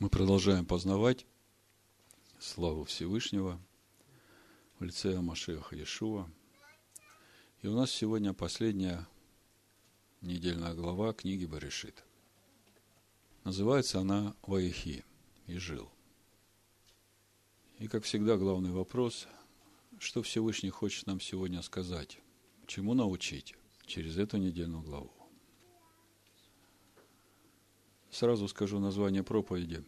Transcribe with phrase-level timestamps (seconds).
[0.00, 1.24] Мы продолжаем познавать
[2.40, 3.60] славу Всевышнего
[4.80, 6.28] в лице Машеха Иешуа.
[7.62, 9.06] И у нас сегодня последняя
[10.20, 12.04] недельная глава книги Баришит.
[13.44, 15.04] Называется она «Ваихи»
[15.46, 15.88] и «Жил».
[17.78, 19.28] И, как всегда, главный вопрос,
[20.00, 22.18] что Всевышний хочет нам сегодня сказать,
[22.66, 23.54] чему научить
[23.86, 25.23] через эту недельную главу.
[28.14, 29.84] Сразу скажу название проповеди,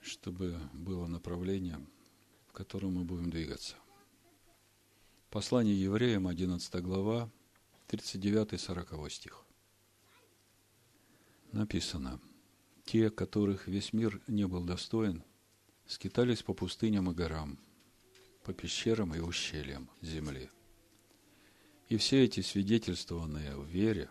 [0.00, 1.78] чтобы было направление,
[2.48, 3.76] в котором мы будем двигаться.
[5.30, 7.30] Послание евреям, 11 глава,
[7.86, 9.44] 39-40 стих.
[11.52, 12.20] Написано,
[12.84, 15.22] «Те, которых весь мир не был достоин,
[15.86, 17.60] скитались по пустыням и горам,
[18.42, 20.50] по пещерам и ущельям земли.
[21.90, 24.10] И все эти свидетельствованные в вере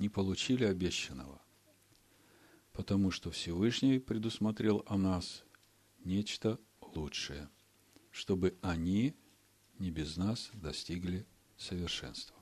[0.00, 1.39] не получили обещанного–
[2.80, 5.44] потому что Всевышний предусмотрел о нас
[6.02, 7.50] нечто лучшее,
[8.10, 9.14] чтобы они
[9.78, 11.26] не без нас достигли
[11.58, 12.34] совершенства.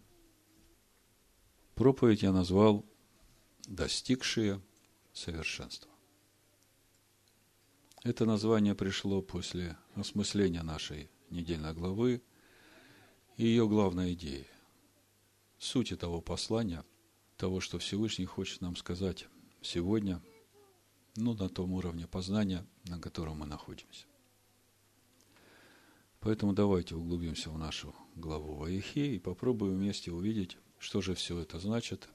[1.75, 2.87] Проповедь я назвал
[3.67, 4.63] «Достигшие
[5.13, 5.91] совершенства».
[8.05, 12.23] Это название пришло после осмысления нашей недельной главы
[13.37, 14.47] и ее главной идеи,
[15.59, 16.85] сути того послания,
[17.37, 19.27] того, что Всевышний хочет нам сказать
[19.63, 20.23] сегодня,
[21.17, 24.07] ну, на том уровне познания, на котором мы находимся.
[26.21, 31.59] Поэтому давайте углубимся в нашу главу Ваихи и попробуем вместе увидеть, что же все это
[31.61, 32.09] значит,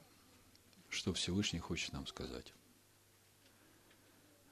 [0.89, 2.53] что Всевышний хочет нам сказать.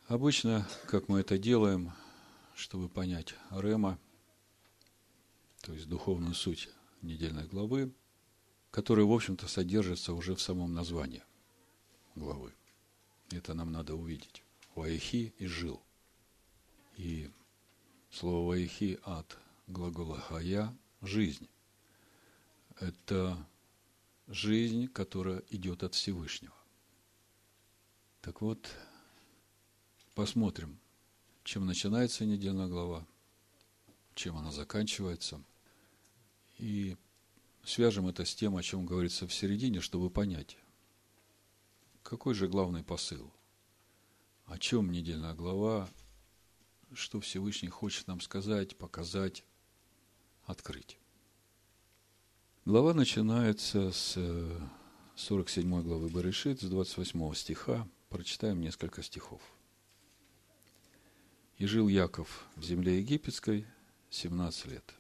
[0.08, 1.92] Обычно, как мы это делаем,
[2.56, 4.00] чтобы понять Рема,
[5.62, 6.69] то есть духовную суть
[7.02, 7.94] недельной главы,
[8.72, 11.23] которая, в общем-то, содержится уже в самом названии
[12.16, 12.53] главы.
[13.32, 14.44] Это нам надо увидеть.
[14.76, 15.82] Ваихи и жил.
[16.98, 17.30] И
[18.10, 19.38] слово ваихи от
[19.68, 21.48] глагола хая– жизнь.
[22.80, 23.38] Это
[24.28, 26.53] жизнь, которая идет от Всевышнего.
[28.22, 28.69] Так вот,
[30.13, 30.80] посмотрим,
[31.44, 33.06] чем начинается недельная глава,
[34.16, 35.44] чем она заканчивается.
[36.59, 36.98] И
[37.63, 40.58] свяжем это с тем, о чем говорится в середине, чтобы понять,
[42.12, 43.32] какой же главный посыл?
[44.44, 45.88] О чем недельная глава?
[46.92, 49.46] Что Всевышний хочет нам сказать, показать,
[50.44, 51.00] открыть?
[52.66, 54.20] Глава начинается с
[55.16, 57.88] 47 э, главы Барышит, с 28 стиха.
[58.10, 59.42] Прочитаем несколько стихов.
[61.60, 63.66] «И жил Яков в земле египетской
[64.10, 64.96] 17 лет.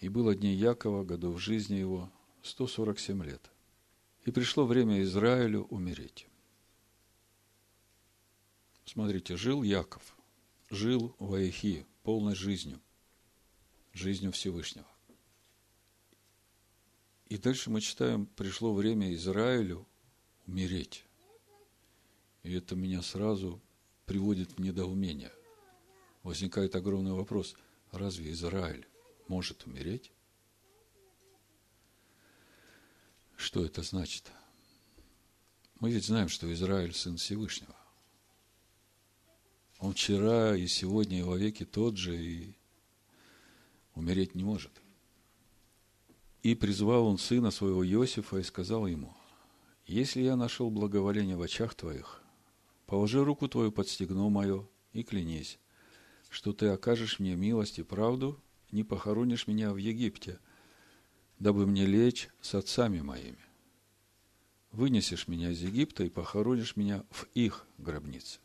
[0.00, 2.10] И было дней Якова, годов жизни его,
[2.42, 3.52] 147 лет.
[4.24, 6.26] И пришло время Израилю умереть.
[8.84, 10.16] Смотрите, жил Яков,
[10.70, 12.80] жил в Аихи полной жизнью,
[13.92, 14.86] жизнью Всевышнего.
[17.28, 19.86] И дальше мы читаем, пришло время Израилю
[20.46, 21.04] умереть.
[22.42, 23.60] И это меня сразу
[24.04, 25.32] приводит в недоумение.
[26.22, 27.56] Возникает огромный вопрос,
[27.90, 28.86] разве Израиль
[29.28, 30.11] может умереть?
[33.42, 34.30] Что это значит?
[35.80, 37.74] Мы ведь знаем, что Израиль– сын Всевышнего.
[39.80, 42.54] Он вчера и сегодня и вовеки тот же, и
[43.96, 44.70] умереть не может.
[46.44, 49.12] И призвал он сына своего Иосифа и сказал ему,
[49.86, 52.22] «Если я нашел благоволение в очах твоих,
[52.86, 55.58] положи руку твою под стегно мое и клянись,
[56.30, 60.38] что ты окажешь мне милость и правду, не похоронишь меня в Египте–
[61.42, 63.44] дабы мне лечь с отцами моими.
[64.70, 68.38] Вынесешь меня из Египта и похоронишь меня в их гробнице.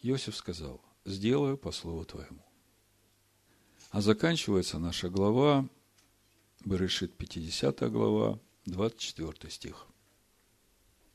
[0.00, 2.42] Иосиф сказал, сделаю по слову твоему.
[3.90, 5.68] А заканчивается наша глава,
[6.64, 9.86] Берешит 50 глава, 24 стих.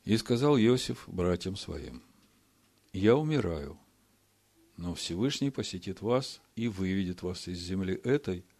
[0.04, 2.04] И сказал Иосиф братьям своим,
[2.92, 3.76] я умираю,
[4.76, 8.44] но Всевышний посетит вас и выведет вас из земли этой–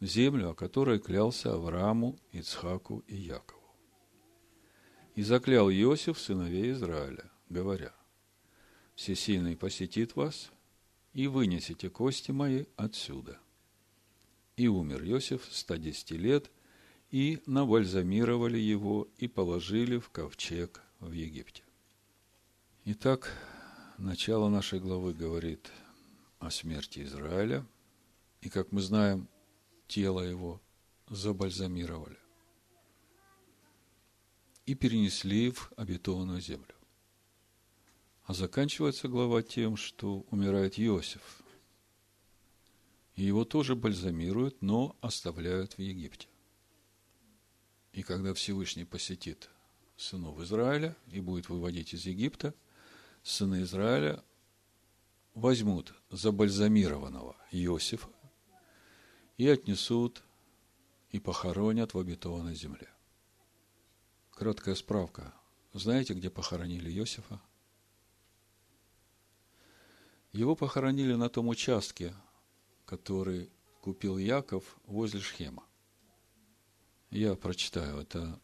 [0.00, 3.62] землю, о которой клялся Аврааму, Ицхаку и Якову.
[5.14, 7.94] И заклял Иосиф сыновей Израиля, говоря,
[8.94, 10.50] «Всесильный посетит вас,
[11.12, 13.38] и вынесете кости мои отсюда».
[14.56, 16.50] И умер Иосиф 110 лет,
[17.10, 21.62] и набальзамировали его и положили в ковчег в Египте.
[22.86, 23.32] Итак,
[23.98, 25.70] начало нашей главы говорит
[26.38, 27.64] о смерти Израиля.
[28.40, 29.28] И, как мы знаем,
[29.94, 30.60] тело его
[31.08, 32.18] забальзамировали
[34.66, 36.74] и перенесли в обетованную землю.
[38.24, 41.42] А заканчивается глава тем, что умирает Иосиф.
[43.14, 46.26] И его тоже бальзамируют, но оставляют в Египте.
[47.92, 49.48] И когда Всевышний посетит
[49.96, 52.52] сынов Израиля и будет выводить из Египта,
[53.22, 54.24] сыны Израиля
[55.34, 58.13] возьмут забальзамированного Иосифа
[59.36, 60.22] и отнесут
[61.10, 62.88] и похоронят в обетованной земле.
[64.30, 65.34] Краткая справка.
[65.72, 67.40] Знаете, где похоронили Иосифа?
[70.32, 72.14] Его похоронили на том участке,
[72.86, 73.50] который
[73.80, 75.64] купил Яков возле Шхема.
[77.10, 78.40] Я прочитаю, это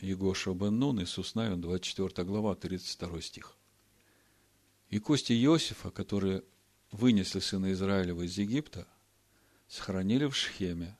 [0.00, 3.56] Егоша бен Нун, Иисус Навин, 24 глава, 32 стих.
[4.90, 6.44] «И кости Иосифа, которые
[6.92, 8.86] вынесли сына Израилева из Египта,
[9.74, 10.96] сохранили в Шхеме,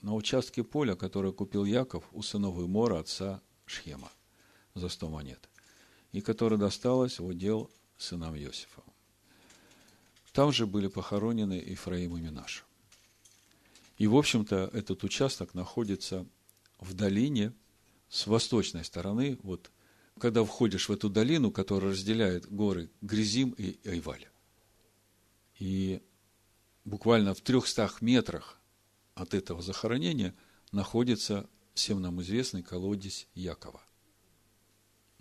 [0.00, 4.10] на участке поля, которое купил Яков у сынов Имора, отца Шхема,
[4.74, 5.48] за сто монет,
[6.10, 8.82] и которое досталось в удел сынам Иосифа.
[10.32, 12.64] Там же были похоронены Ифраим и Минаша.
[13.98, 16.26] И, в общем-то, этот участок находится
[16.80, 17.52] в долине
[18.08, 19.70] с восточной стороны, вот
[20.18, 24.26] когда входишь в эту долину, которая разделяет горы Гризим и Айваль.
[25.60, 26.02] И
[26.92, 28.60] буквально в трехстах метрах
[29.14, 30.34] от этого захоронения
[30.72, 33.80] находится всем нам известный колодец Якова.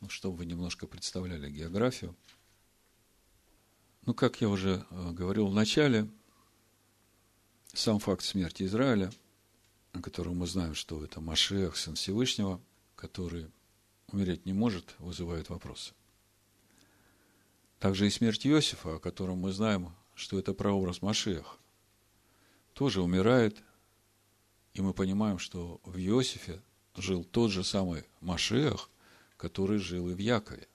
[0.02, 2.14] Ну, чтобы вы немножко представляли географию.
[4.06, 6.10] Ну, как я уже э, говорил в начале,
[7.72, 9.10] сам факт смерти Израиля,
[9.94, 12.60] о котором мы знаем, что это Машех, сын Всевышнего,
[12.98, 13.50] который
[14.08, 15.94] умереть не может, вызывает вопросы.
[17.80, 21.61] Также и смерть Иосифа, о котором мы знаем, что это прообраз Машех,
[22.74, 23.64] тоже умирает
[24.74, 26.62] и мы понимаем, что в Иосифе
[26.96, 28.90] жил тот же самый Машех,
[29.38, 30.68] который жил и в Якове.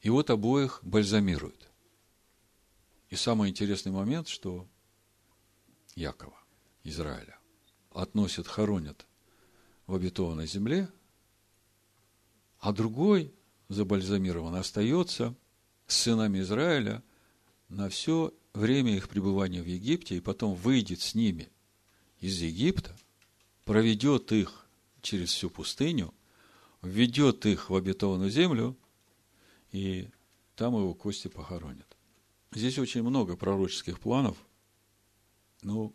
[0.00, 1.68] И вот обоих бальзамируют.
[3.08, 4.66] И самый интересный момент, что
[5.94, 6.38] Якова,
[6.84, 7.38] Израиля,
[7.90, 9.06] относят, хоронят
[9.86, 10.88] в обетованной земле,
[12.58, 13.34] а другой
[13.68, 15.34] забальзамирован остается
[15.86, 17.02] с сынами Израиля
[17.68, 21.48] на все время их пребывания в Египте и потом выйдет с ними–
[22.22, 22.96] из Египта,
[23.64, 24.64] проведет их
[25.02, 26.14] через всю пустыню,
[26.80, 28.76] введет их в обетованную землю,
[29.72, 30.08] и
[30.54, 31.96] там его кости похоронят.
[32.52, 34.36] Здесь очень много пророческих планов.
[35.62, 35.92] Ну,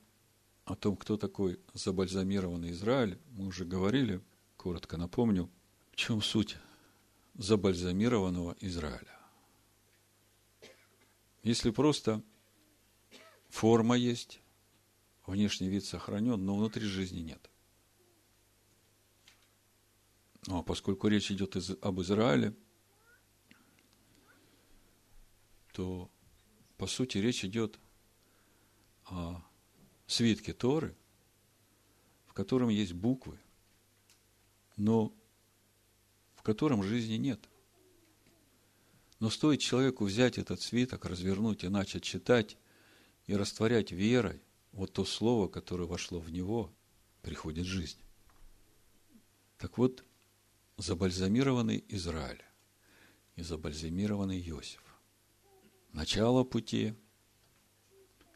[0.65, 4.21] о том, кто такой забальзамированный Израиль, мы уже говорили,
[4.57, 5.49] коротко напомню,
[5.91, 6.57] в чем суть
[7.35, 9.17] забальзамированного Израиля.
[11.41, 12.21] Если просто
[13.49, 14.41] форма есть,
[15.25, 17.49] внешний вид сохранен, но внутри жизни нет.
[20.47, 22.55] Ну, а поскольку речь идет из, об Израиле,
[25.73, 26.09] то,
[26.77, 27.77] по сути, речь идет
[29.05, 29.43] о
[30.07, 30.95] свитке Торы,
[32.27, 33.37] в котором есть буквы,
[34.77, 35.13] но
[36.35, 37.49] в котором жизни нет.
[39.19, 42.57] Но стоит человеку взять этот свиток, развернуть и начать читать
[43.27, 44.41] и растворять верой,
[44.71, 46.73] вот то слово, которое вошло в него,
[47.21, 47.99] приходит жизнь.
[49.57, 50.03] Так вот,
[50.77, 52.43] забальзамированный Израиль
[53.35, 54.81] и забальзамированный Иосиф.
[55.91, 56.95] Начало пути,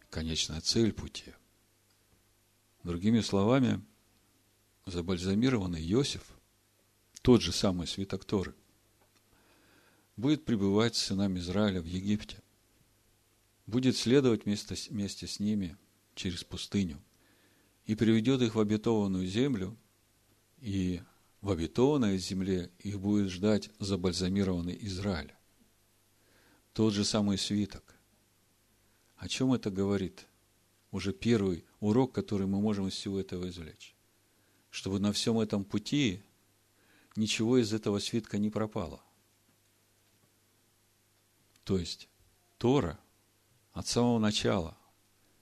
[0.10, 1.34] конечная цель пути.
[2.84, 3.84] Другими словами,
[4.88, 6.24] забальзамированный Иосиф,
[7.22, 8.56] тот же самый свиток Торы,
[10.18, 12.42] будет пребывать с сынами Израиля в Египте,
[13.65, 15.77] будет следовать вместе, вместе с ними–
[16.15, 17.01] через пустыню
[17.86, 19.75] и приведет их в обетованную землю,
[20.60, 21.01] и
[21.41, 25.34] в обетованной земле их будет ждать забальзамированный Израиль.
[26.74, 27.96] Тот же самый свиток.
[29.18, 30.27] О чем это говорит?
[30.91, 33.96] Уже первый урок, который мы можем из всего этого извлечь.
[34.70, 36.22] Чтобы на всем этом пути
[37.15, 39.03] ничего из этого свитка не пропало.
[41.63, 42.08] То есть
[42.58, 43.00] Тора
[43.72, 44.78] от самого начала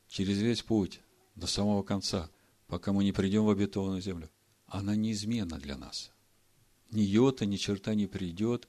[0.07, 1.01] через весь путь
[1.35, 2.29] до самого конца,
[2.67, 4.29] пока мы не придем в обетованную землю,
[4.67, 6.11] она неизменна для нас.
[6.91, 8.67] Ни йота, ни черта не придет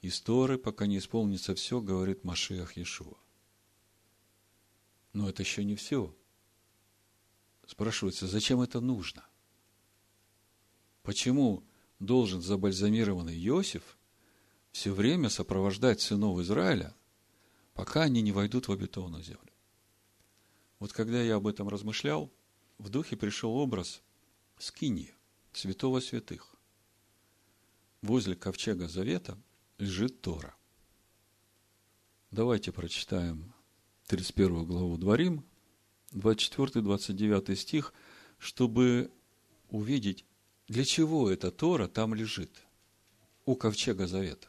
[0.00, 3.16] из Торы, пока не исполнится все, говорит Машиах Иешуа.
[5.12, 6.14] Но это еще не все.
[7.66, 9.24] Спрашивается, зачем это нужно?
[11.02, 11.62] Почему
[12.00, 13.98] должен забальзамированный Иосиф
[14.72, 16.94] все время сопровождать сынов Израиля,
[17.74, 19.52] пока они не войдут в обетованную землю?
[20.78, 22.32] Вот когда я об этом размышлял,
[22.78, 24.02] в духе пришел образ
[24.58, 25.14] скини,
[25.52, 26.54] святого святых.
[28.02, 29.38] Возле ковчега завета
[29.78, 30.54] лежит Тора.
[32.30, 33.54] Давайте прочитаем
[34.06, 35.44] 31 главу Дворим,
[36.12, 37.94] 24-29 стих,
[38.38, 39.10] чтобы
[39.70, 40.24] увидеть,
[40.68, 42.50] для чего эта Тора там лежит,
[43.46, 44.48] у ковчега завета.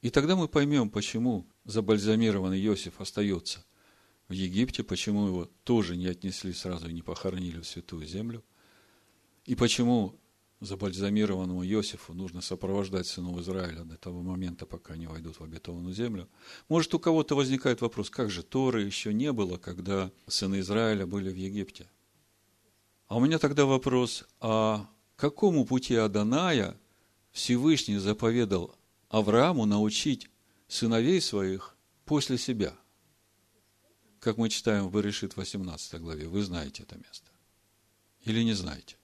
[0.00, 3.64] И тогда мы поймем, почему забальзамированный Иосиф остается
[4.28, 8.42] в Египте, почему его тоже не отнесли сразу и не похоронили в святую землю,
[9.44, 10.18] и почему
[10.60, 16.28] забальзамированному Иосифу нужно сопровождать сынов Израиля до того момента, пока они войдут в обетованную землю.
[16.68, 21.30] Может, у кого-то возникает вопрос, как же Торы еще не было, когда сыны Израиля были
[21.30, 21.90] в Египте?
[23.08, 26.78] А у меня тогда вопрос, а какому пути Аданая
[27.32, 28.74] Всевышний заповедал
[29.08, 30.30] Аврааму научить
[30.72, 31.76] сыновей своих
[32.06, 32.74] после себя?
[34.20, 37.28] Как мы читаем в Берешит 18 главе, вы знаете это место.
[38.22, 38.96] Или не знаете?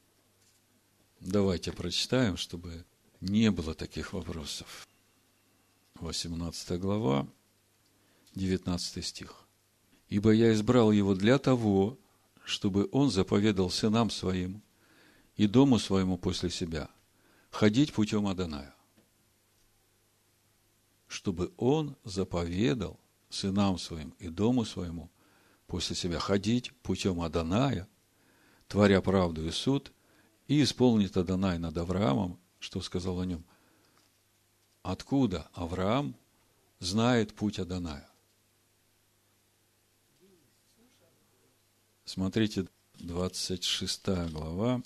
[1.20, 2.84] Давайте прочитаем, чтобы
[3.20, 4.88] не было таких вопросов.
[5.96, 7.28] 18 глава,
[8.34, 9.34] 19 стих.
[10.08, 11.98] «Ибо я избрал его для того,
[12.44, 14.62] чтобы он заповедал сынам своим
[15.36, 16.88] и дому своему после себя
[17.50, 18.74] ходить путем Аданая,
[21.08, 25.10] чтобы он заповедал сынам своим и дому своему
[25.66, 27.88] после себя ходить путем Аданая,
[28.68, 29.92] творя правду и суд–
[30.48, 33.44] и исполнит Адонай над Авраамом, что сказал о нем.
[34.82, 36.16] Откуда Авраам
[36.80, 38.08] знает путь Адоная?
[42.04, 44.82] Смотрите, 26 глава,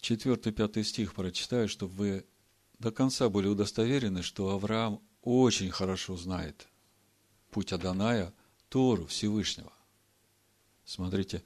[0.00, 2.26] 4-5 стих прочитаю, чтобы вы
[2.78, 6.68] до конца были удостоверены, что Авраам очень хорошо знает
[7.50, 8.32] путь Адоная,
[8.68, 9.72] Тору Всевышнего.
[10.84, 11.42] Смотрите,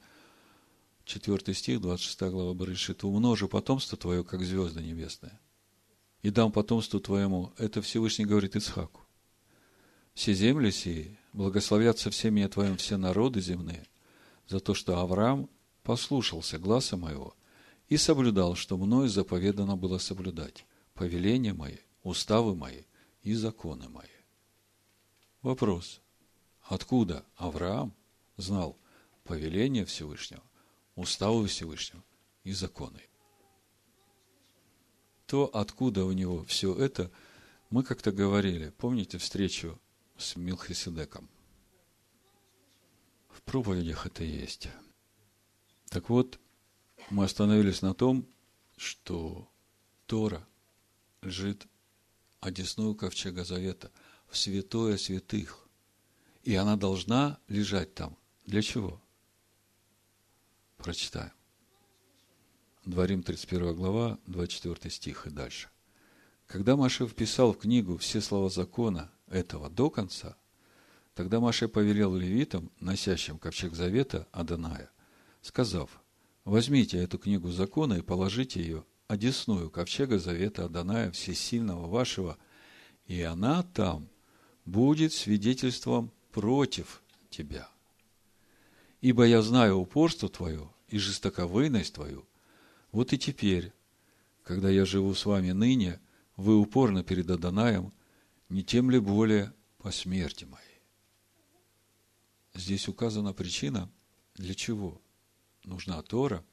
[1.05, 5.39] 4 стих, 26 глава Барышит, «Умножу потомство твое, как звезды небесные,
[6.21, 7.53] и дам потомству твоему».
[7.57, 9.01] Это Всевышний говорит Ицхаку.
[10.13, 13.85] «Все земли сии благословятся в семье твоем все народы земные,
[14.47, 15.49] за то, что Авраам
[15.83, 17.35] послушался гласа моего
[17.87, 22.83] и соблюдал, что мною заповедано было соблюдать, повеления мои, уставы мои
[23.25, 24.07] и законы мои».
[25.41, 25.99] Вопрос.
[26.61, 27.93] Откуда Авраам
[28.37, 28.77] знал
[29.25, 30.41] повеление Всевышнего
[30.95, 32.03] уставы Всевышнего
[32.43, 33.01] и законы.
[35.27, 37.11] То, откуда у него все это,
[37.69, 39.79] мы как-то говорили, помните встречу
[40.17, 41.29] с Милхиседеком?
[43.29, 44.69] В проповедях это есть.
[45.89, 46.39] Так вот,
[47.09, 48.27] мы остановились на том,
[48.77, 49.49] что
[50.05, 50.47] Тора
[51.21, 51.67] лежит
[52.45, 53.91] одесную ковчега Завета
[54.27, 55.67] в святое святых.
[56.43, 58.17] И она должна лежать там.
[58.45, 59.01] Для чего?
[60.77, 61.31] Прочитаем.
[62.85, 65.69] Дворим 31 глава, 24 стих и дальше.
[66.45, 70.37] Когда Маше вписал в книгу все слова закона этого до конца,
[71.15, 74.91] тогда Маше повелел левитам, носящим ковчег завета Аданая,
[75.41, 75.89] сказав,
[76.43, 82.37] возьмите эту книгу закона и положите ее одесную ковчега завета Аданая Всесильного вашего,
[83.05, 84.09] и она там
[84.65, 87.69] будет свидетельством против тебя.
[89.01, 92.27] Ибо я знаю упорство твое и жестоковыйность твою.
[92.91, 93.73] Вот и теперь,
[94.43, 95.99] когда я живу с вами ныне,
[96.35, 97.93] вы упорно перед Адонаем,
[98.49, 100.65] не тем ли более по смерти моей.
[102.53, 103.91] Здесь указана причина,
[104.35, 105.01] для чего
[105.63, 106.43] нужна Тора,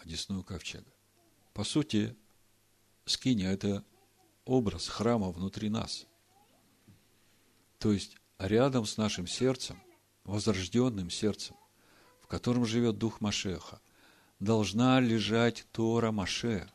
[0.00, 0.90] одесную ковчега.
[1.58, 2.14] По сути,
[3.04, 3.84] скиния– это
[4.44, 6.06] образ храма внутри нас.
[7.80, 9.82] То есть, рядом с нашим сердцем,
[10.22, 11.56] возрожденным сердцем,
[12.20, 13.80] в котором живет Дух Машеха,
[14.38, 16.70] должна лежать Тора Маше.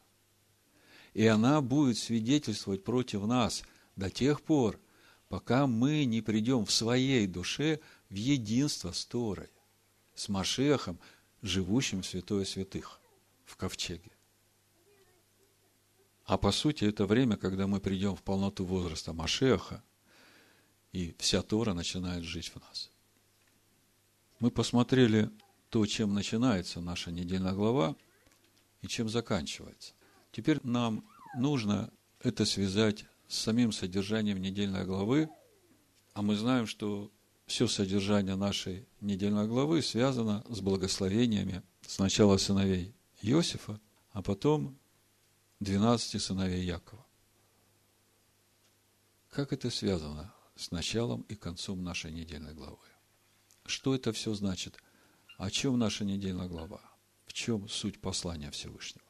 [1.14, 3.64] И она будет свидетельствовать против нас
[3.96, 4.82] до тех пор,
[5.30, 9.50] пока мы не придем в своей душе в единство с Торой,
[10.14, 11.00] с Машехом,
[11.42, 13.00] живущим в святое святых,
[13.46, 14.13] в ковчеге.
[16.26, 19.84] А по сути, это время, когда мы придем в полноту возраста Машеха,
[20.94, 22.92] и вся Тора начинает жить в нас.
[24.40, 25.32] Мы посмотрели
[25.70, 27.96] то, чем начинается наша недельная глава
[28.82, 29.94] и чем заканчивается.
[30.32, 31.04] Теперь нам
[31.36, 35.30] нужно это связать с самим содержанием недельной главы,
[36.14, 37.12] а мы знаем, что
[37.48, 43.80] все содержание нашей недельной главы связано с благословениями сначала сыновей Иосифа,
[44.12, 44.78] а потом
[45.64, 47.06] 12 сыновей Якова.
[49.30, 52.78] Как это связано с началом и концом нашей недельной главы?
[53.66, 54.78] Что это все значит–
[55.38, 56.80] о чем наша недельная глава?
[57.26, 59.06] В чем суть послания Всевышнего?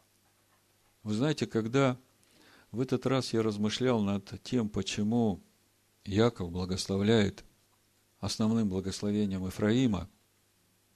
[1.03, 1.99] Вы знаете, когда
[2.71, 5.43] в этот раз я размышлял над тем, почему
[6.05, 7.43] Яков благословляет
[8.19, 10.09] основным благословением Ифраима,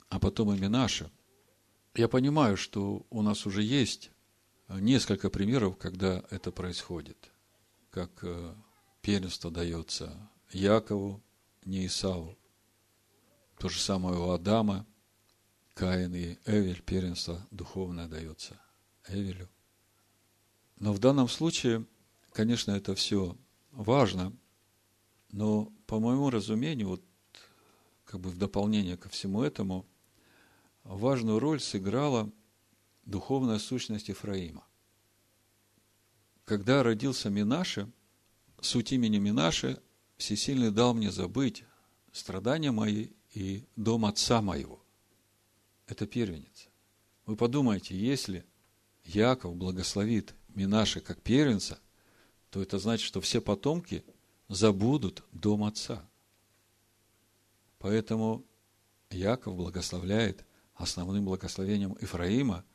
[0.09, 1.11] а потом и Минаша,
[1.93, 4.11] я понимаю, что у нас уже есть
[4.69, 7.31] несколько примеров, когда это происходит.
[7.89, 8.53] Как э,
[9.01, 11.21] первенство дается Якову,
[11.65, 12.37] не Исаву.
[13.57, 14.85] То же самое у Адама,
[15.73, 18.59] Каин и Эвель, первенство духовное дается
[19.07, 19.49] Эвелю.
[20.79, 21.85] Но в данном случае,
[22.33, 23.35] конечно, это все
[23.71, 24.35] важно,
[25.31, 27.03] но по моему разумению, вот
[28.05, 29.85] как бы в дополнение ко всему этому,
[30.83, 32.31] важную роль сыграла
[33.07, 34.63] духовная сущность Ефраима.
[36.45, 37.91] Когда родился Минаше,
[38.61, 39.81] суть имени Минаше
[40.17, 41.63] Всесильный дал мне забыть
[42.11, 44.83] страдания мои и дом отца моего.
[45.85, 46.69] Это первенец.
[47.27, 48.45] Вы подумайте, если
[49.03, 51.79] Яков благословит Минаше как первенца,
[52.49, 54.03] то это значит, что все потомки
[54.49, 56.09] забудут дом отца.
[57.77, 58.43] Поэтому
[59.11, 62.65] Яков благословляет основным благословением Ифраима,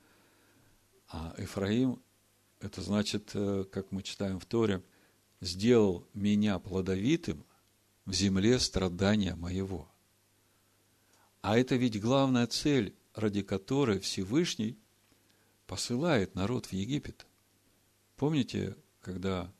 [1.12, 2.02] а Ифраим,
[2.58, 4.82] это значит, э, как мы читаем в Торе,
[5.40, 7.44] сделал меня плодовитым
[8.06, 9.90] в земле страдания моего.
[11.42, 14.78] А это ведь главная цель, ради которой Всевышний
[15.66, 17.26] посылает народ в Египет.
[18.16, 19.52] Помните, когда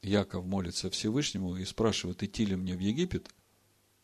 [0.00, 3.28] Яков молится Всевышнему и спрашивает, идти ли мне в Египет,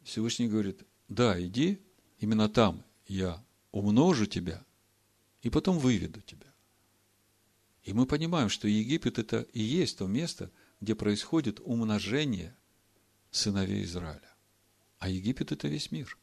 [0.03, 1.81] Всевышний говорит, да, иди,
[2.19, 4.65] именно там я умножу тебя
[5.43, 6.54] и потом выведу тебя.
[7.85, 10.51] И мы понимаем, что Египет это и есть то место,
[10.81, 12.57] где происходит умножение
[13.31, 14.35] сыновей Израиля.
[14.99, 16.19] А Египет это весь мир.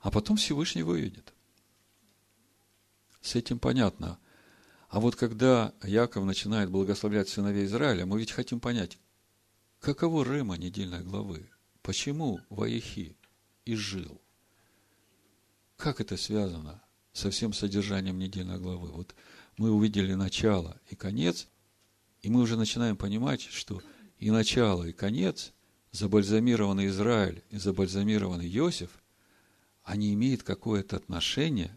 [0.00, 1.32] А потом Всевышний выведет.
[3.20, 4.18] С этим понятно.
[4.88, 8.98] А вот когда Яков начинает благословлять сыновей Израиля, мы ведь хотим понять,
[9.80, 11.48] каково Рема недельной главы?
[11.82, 13.16] Почему Ваихи
[13.64, 14.20] изжил?
[15.76, 18.90] Как это связано со всем содержанием недельной главы?
[18.90, 19.14] Вот
[19.56, 21.48] мы увидели начало и конец,
[22.22, 23.82] и мы уже начинаем понимать, что
[24.18, 25.52] и начало, и конец,
[25.92, 28.90] забальзамированный Израиль и забальзамированный Иосиф,
[29.82, 31.76] они имеют какое-то отношение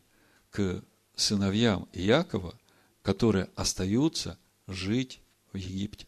[0.50, 0.84] к
[1.16, 2.58] сыновьям Якова–
[3.08, 4.38] которые остаются
[4.68, 5.22] жить
[5.54, 6.06] в Египте,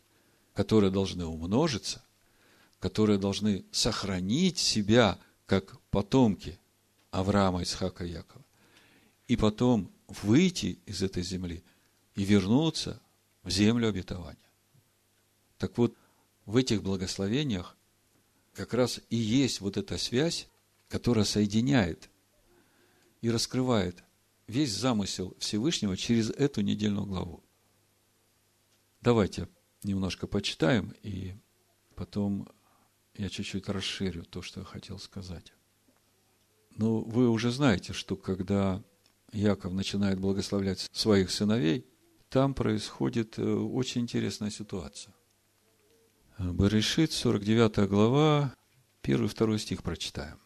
[0.53, 2.03] которые должны умножиться,
[2.81, 6.59] которые должны сохранить себя как потомки
[7.09, 8.43] Авраама, Исхака и Якова,
[9.29, 9.89] и потом
[10.23, 11.63] выйти из этой земли
[12.15, 13.01] и вернуться
[13.43, 14.37] в землю обетования.
[15.57, 15.95] Так вот,
[16.45, 17.77] в этих благословениях
[18.53, 20.49] как раз и есть вот эта связь,
[20.87, 22.09] которая соединяет
[23.21, 24.03] и раскрывает
[24.47, 27.43] весь замысел Всевышнего через эту недельную главу.
[29.01, 29.47] Давайте
[29.83, 31.35] немножко почитаем, и
[31.95, 32.49] потом
[33.13, 35.53] я чуть-чуть расширю то, что я хотел сказать.
[36.71, 38.83] Ну, вы уже знаете, что когда
[39.31, 41.85] Яков начинает благословлять своих сыновей,
[42.29, 45.13] там происходит э, очень интересная ситуация.
[46.37, 48.53] Баришит, 49 глава,
[49.03, 50.39] 1-2 стих прочитаем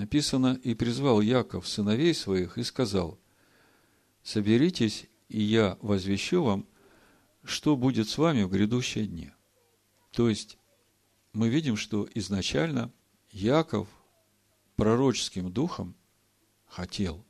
[0.00, 3.20] написано, «И призвал Яков сыновей своих и сказал,
[4.22, 6.66] соберитесь, и я возвещу вам,
[7.44, 9.32] что будет с вами в грядущие дни».
[10.12, 10.58] То есть,
[11.32, 12.92] мы видим, что изначально
[13.30, 13.88] Яков
[14.76, 15.94] пророческим духом
[16.66, 17.24] хотел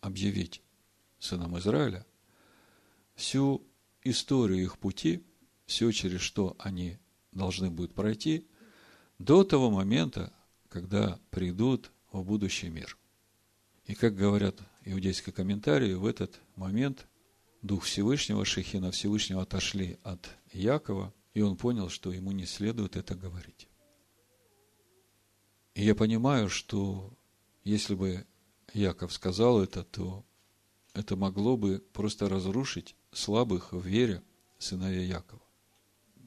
[0.00, 0.62] объявить
[1.18, 2.06] сынам Израиля
[3.14, 3.66] всю
[4.02, 5.24] историю их пути,
[5.66, 6.98] все, через что они
[7.32, 8.46] должны будут пройти,
[9.18, 10.32] до того момента,
[10.68, 12.96] когда придут в будущий мир.
[13.84, 17.06] И как говорят иудейские комментарии, в этот момент
[17.62, 23.14] Дух Всевышнего, Шехина Всевышнего отошли от Якова, и он понял, что ему не следует это
[23.14, 23.68] говорить.
[25.74, 27.12] И я понимаю, что
[27.64, 28.26] если бы
[28.74, 30.24] Яков сказал это, то
[30.94, 34.22] это могло бы просто разрушить слабых в вере
[34.58, 35.42] сыновей Якова,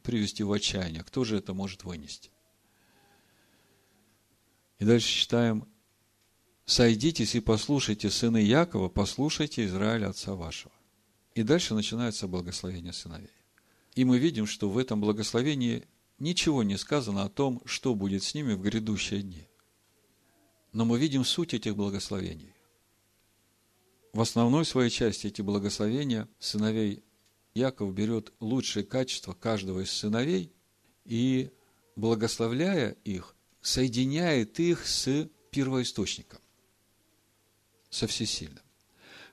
[0.03, 1.03] привести в отчаяние.
[1.03, 2.29] Кто же это может вынести?
[4.79, 5.67] И дальше читаем,
[6.65, 10.73] «Сойдитесь и послушайте, сыны Якова, послушайте Израиля, отца вашего».
[11.35, 13.29] И дальше начинается благословение сыновей.
[13.95, 15.85] И мы видим, что в этом благословении
[16.19, 19.47] ничего не сказано о том, что будет с ними в грядущие дни.
[20.73, 22.53] Но мы видим суть этих благословений.
[24.11, 27.03] В основной своей части эти благословения сыновей
[27.53, 30.51] Яков берет лучшие качества каждого из сыновей
[31.05, 31.51] и,
[31.95, 36.39] благословляя их, соединяет их с первоисточником,
[37.89, 38.63] со всесильным.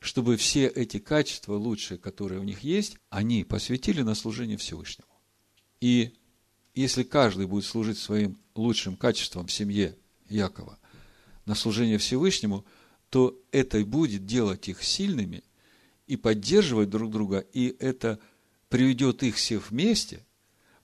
[0.00, 5.09] Чтобы все эти качества лучшие, которые у них есть, они посвятили на служение Всевышнему.
[5.81, 6.14] И
[6.74, 9.96] если каждый будет служить своим лучшим качеством в семье
[10.29, 10.80] Якова
[11.51, 12.65] на служение Всевышнему,
[13.09, 15.43] то это и будет делать их сильными
[16.07, 18.21] и поддерживать друг друга, и это
[18.69, 20.25] приведет их всех вместе,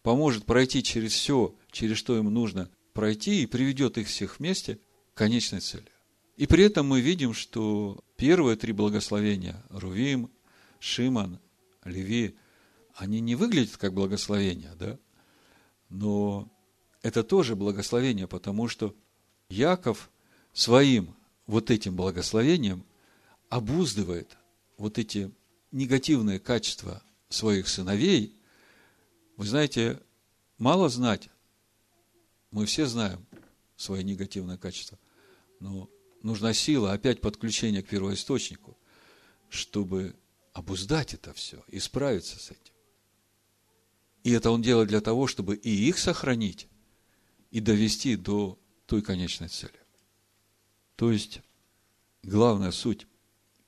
[0.02, 4.80] поможет пройти через все, через что им нужно пройти, и приведет их всех вместе
[5.14, 5.86] к конечной цели.
[6.36, 10.32] И при этом мы видим, что первые три благословения– Рувим,
[10.80, 11.38] Шиман,
[11.84, 12.34] Леви–
[12.96, 14.98] они не выглядят как благословения, да?
[15.90, 16.50] Но
[17.02, 18.96] это тоже благословение, потому что
[19.48, 20.10] Яков
[20.56, 21.14] своим
[21.46, 22.82] вот этим благословением
[23.50, 24.38] обуздывает
[24.78, 25.30] вот эти
[25.70, 28.34] негативные качества своих сыновей.
[29.36, 30.00] Вы знаете,
[30.56, 31.28] мало знать,
[32.50, 33.26] мы все знаем
[33.76, 34.98] свои негативные качества,
[35.60, 35.90] но
[36.22, 38.78] нужна сила, опять подключение к первоисточнику,
[39.50, 40.16] чтобы
[40.54, 42.72] обуздать это все и справиться с этим.
[44.24, 46.66] И это он делает для того, чтобы и их сохранить,
[47.50, 49.85] и довести до той конечной цели.
[50.96, 51.42] То есть,
[52.22, 53.06] главная суть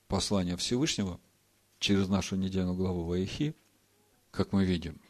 [0.09, 1.21] послания Всевышнего
[1.79, 3.55] через нашу недельную главу Ваихи,
[4.31, 5.01] как мы видим,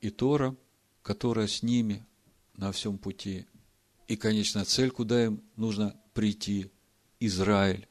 [0.00, 0.56] и Тора,
[1.02, 2.04] которая с ними
[2.56, 3.46] на всем пути,
[4.08, 6.70] и конечная цель, куда им нужно прийти,
[7.20, 7.88] Израиль,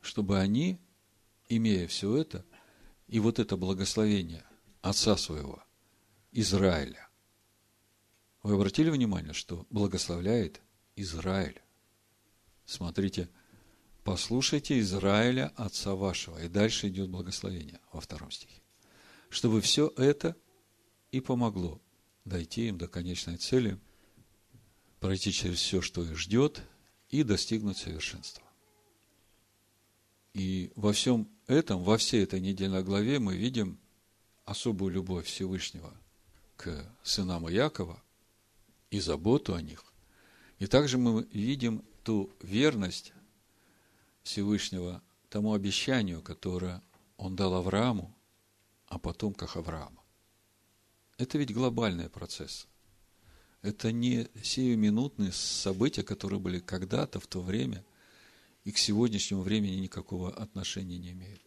[0.00, 0.78] чтобы они,
[1.48, 2.44] имея все это,
[3.08, 4.44] и вот это благословение
[4.82, 5.62] отца своего,
[6.32, 7.07] Израиля.
[8.42, 10.60] Вы обратили внимание, что благословляет
[10.96, 11.60] Израиль?
[12.64, 13.28] Смотрите,
[14.04, 16.38] послушайте Израиля, отца вашего.
[16.38, 18.62] И дальше идет благословение во втором стихе.
[19.28, 20.36] Чтобы все это
[21.10, 21.80] и помогло
[22.24, 23.78] дойти им до конечной цели,
[25.00, 26.62] пройти через все, что их ждет,
[27.08, 28.44] и достигнуть совершенства.
[30.34, 33.78] И во всем этом, во всей этой недельной главе мы видим
[34.44, 35.92] особую любовь Всевышнего
[36.56, 38.02] к сынам Иакова
[38.90, 39.84] и заботу о них.
[40.58, 43.12] И также мы видим ту верность
[44.22, 46.82] Всевышнего тому обещанию, которое
[47.16, 48.14] он дал Аврааму,
[48.86, 50.02] а потомках Авраама.
[51.18, 52.66] Это ведь глобальный процесс.
[53.62, 57.84] Это не сиюминутные события, которые были когда-то в то время–
[58.68, 61.40] и к сегодняшнему времени никакого отношения не имеют.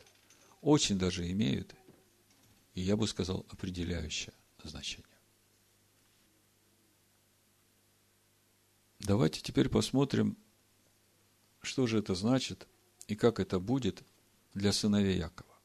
[0.61, 1.75] Очень даже имеют,
[2.73, 5.05] и я бы сказал, определяющее значение.
[9.03, 10.37] Давайте теперь посмотрим,
[11.63, 12.67] что же это значит
[13.07, 14.03] и как это будет
[14.53, 15.57] для сыновей Якова.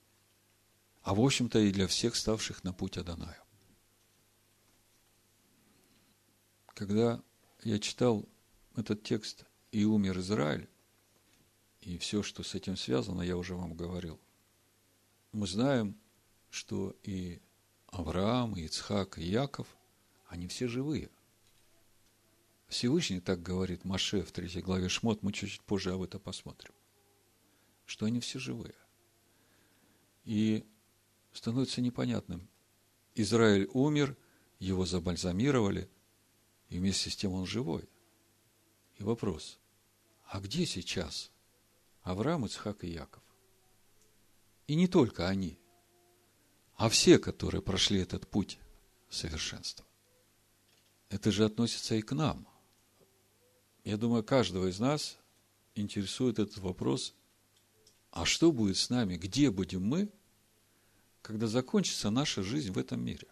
[1.02, 3.42] А в общем-то и для всех ставших на путь Адонаю.
[6.68, 7.22] Когда
[7.62, 8.26] я читал
[8.74, 10.68] этот текст «И умер Израиль»,
[11.82, 14.18] и все, что с этим связано, я уже вам говорил.
[15.32, 15.94] Мы знаем,
[16.48, 17.42] что и
[17.88, 19.66] Авраам, и Ицхак, и Яков,
[20.26, 21.10] они все живые.
[22.68, 26.74] Всевышний так говорит Маше в третьей главе Шмот, мы чуть-чуть позже об этом посмотрим,
[27.84, 28.74] что они все живые.
[30.24, 30.66] И
[31.32, 32.48] становится непонятным.
[33.14, 34.16] Израиль умер,
[34.58, 35.88] его забальзамировали,
[36.68, 37.88] и вместе с тем он живой.
[38.96, 39.60] И вопрос,
[40.24, 41.30] а где сейчас
[42.02, 43.22] Авраам, Ицхак и Яков.
[44.66, 45.60] И не только они,
[46.74, 48.58] а все, которые прошли этот путь
[49.08, 49.86] совершенства.
[51.08, 52.48] Это же относится и к нам.
[53.86, 55.16] Я думаю, каждого из нас
[55.76, 57.14] интересует этот вопрос,
[58.10, 60.12] а что будет с нами, где будем мы,
[61.22, 63.28] когда закончится наша жизнь в этом мире?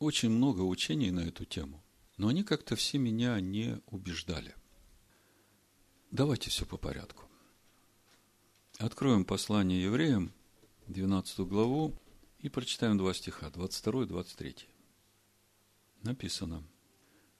[0.00, 1.80] Очень много учений на эту тему,
[2.16, 4.56] но они как-то все меня не убеждали.
[6.10, 7.26] Давайте все по порядку.
[8.78, 10.32] Откроем послание евреям,
[10.88, 11.94] 12 главу,
[12.40, 14.56] и прочитаем два стиха, 22 и 23.
[16.02, 16.64] Написано.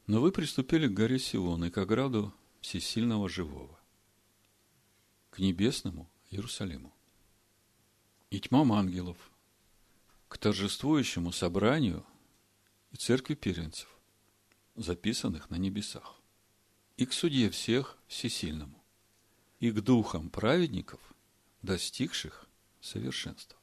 [0.07, 3.79] «Но вы приступили к горе Сион и к ограду всесильного живого,
[5.31, 6.93] к небесному Иерусалиму,
[8.31, 9.19] и тьмам ангелов,
[10.29, 12.07] к торжествующему собранию
[12.91, 13.89] и церкви первенцев,
[14.75, 16.21] записанных на небесах,
[16.97, 18.83] и к суде всех всесильному,
[19.61, 21.01] и к духам праведников,
[21.63, 22.49] достигших
[22.81, 23.59] совершенства.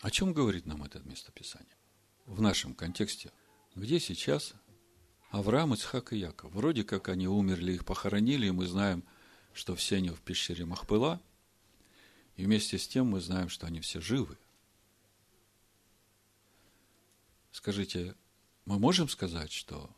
[0.00, 1.76] О чем говорит нам это местописание?
[2.26, 3.32] В нашем контексте,
[3.74, 4.54] где сейчас
[5.32, 6.52] Авраам, Ицхак и Яков.
[6.52, 9.02] Вроде как они умерли, их похоронили, и мы знаем,
[9.54, 11.22] что все они в пещере Махпыла,
[12.36, 14.36] и вместе с тем мы знаем, что они все живы.
[17.50, 18.14] Скажите,
[18.66, 19.88] мы можем сказать, что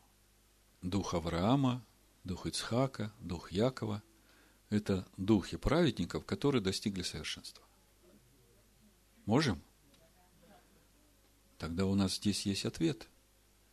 [0.82, 1.84] дух Авраама,
[2.22, 4.04] дух Ицхака, дух Якова–
[4.70, 7.64] это духи праведников, которые достигли совершенства.
[9.26, 9.60] Можем?
[11.58, 13.08] Тогда у нас здесь есть ответ,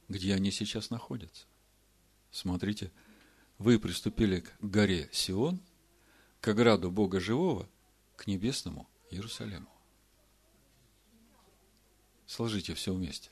[0.07, 1.50] где они сейчас находятся.
[2.31, 2.91] Смотрите,
[3.57, 5.59] вы приступили к горе Сион,
[6.39, 7.69] к ограду Бога Живого,
[8.15, 9.69] к небесному Иерусалиму.
[12.25, 13.29] Сложите все вместе.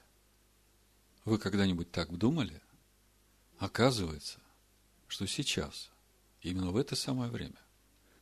[1.24, 2.62] Вы когда-нибудь так думали?
[3.58, 4.40] Оказывается,
[5.08, 5.90] что сейчас,
[6.42, 7.60] именно в это самое время,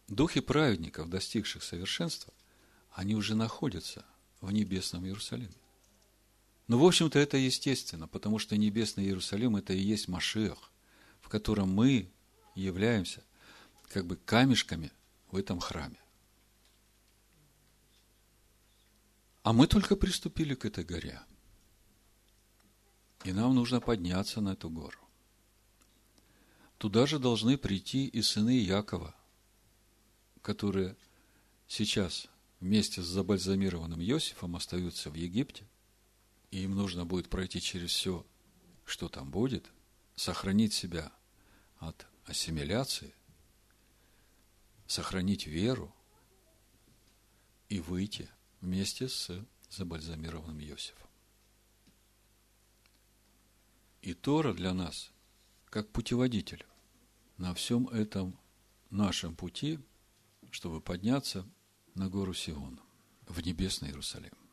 [0.08, 2.34] духи праведников, достигших совершенства,
[2.92, 4.06] они уже находятся
[4.42, 5.54] в небесном Иерусалиме.
[6.68, 10.72] Ну, в общем-то, это естественно, потому что небесный Иерусалим– это и есть Машех,
[11.22, 12.12] в котором мы
[12.56, 13.24] являемся
[13.88, 14.92] как бы камешками
[15.32, 16.00] в этом храме.
[19.44, 21.22] А мы только приступили к этой горе.
[23.24, 25.00] И нам нужно подняться на эту гору.
[26.78, 29.16] Туда же должны прийти и сыны Якова,
[30.42, 30.98] которые
[31.68, 32.28] сейчас
[32.60, 35.66] вместе с забальзамированным Иосифом остаются в Египте,
[36.52, 38.26] и им нужно будет пройти через все,
[38.86, 39.70] что там будет,
[40.16, 41.12] сохранить себя
[41.80, 43.14] от ассимиляции,
[44.88, 45.94] сохранить веру
[47.70, 48.30] и выйти
[48.62, 51.08] вместе с забальзамированным Иосифом.
[54.02, 55.12] И Тора для нас
[55.70, 56.66] как путеводитель
[57.38, 58.40] на всем этом
[58.90, 59.80] нашем пути,
[60.50, 61.46] чтобы подняться
[61.94, 62.80] на гору Сион,
[63.28, 64.47] в небесный Иерусалим.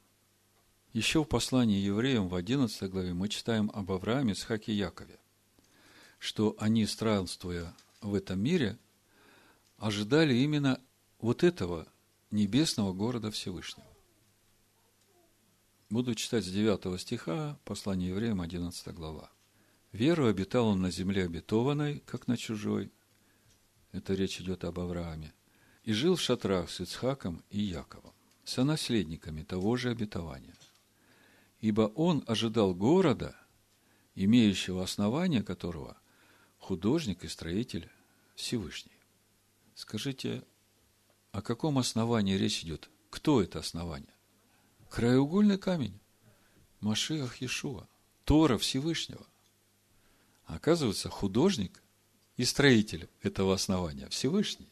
[0.95, 5.19] Еще в послании евреям в 11 главе мы читаем об Аврааме, Исхаке и Якове,
[6.21, 8.79] что они, странствуя в этом мире,
[9.77, 10.81] ожидали именно
[11.19, 11.89] вот этого
[12.31, 13.89] небесного города Всевышнего.
[15.91, 19.33] Буду читать с 9 стиха, послание евреям, 11 глава.
[19.91, 22.93] «Веру обитал он на земле обетованной, как на чужой».
[23.91, 25.35] Это речь идет об Аврааме.
[25.83, 30.55] «И жил в шатрах с Ицхаком и Яковом, сонаследниками того же обетования.
[31.65, 33.35] Ибо он ожидал города,
[34.15, 35.97] имеющего основание которого
[36.59, 37.91] художник и строитель
[38.35, 39.01] Всевышний».
[39.75, 40.45] Скажите,
[41.33, 42.91] о каком основании речь идет?
[43.09, 44.13] Кто это основание?
[44.91, 45.99] Краеугольный камень.
[46.81, 47.89] Машиах Иешуа.
[48.25, 49.27] Тора Всевышнего.
[50.45, 51.83] оказывается, художник
[52.37, 54.71] и строитель этого основания Всевышний.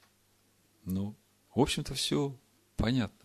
[0.85, 1.17] Ну,
[1.55, 2.39] в общем-то, все
[2.77, 3.22] понятно.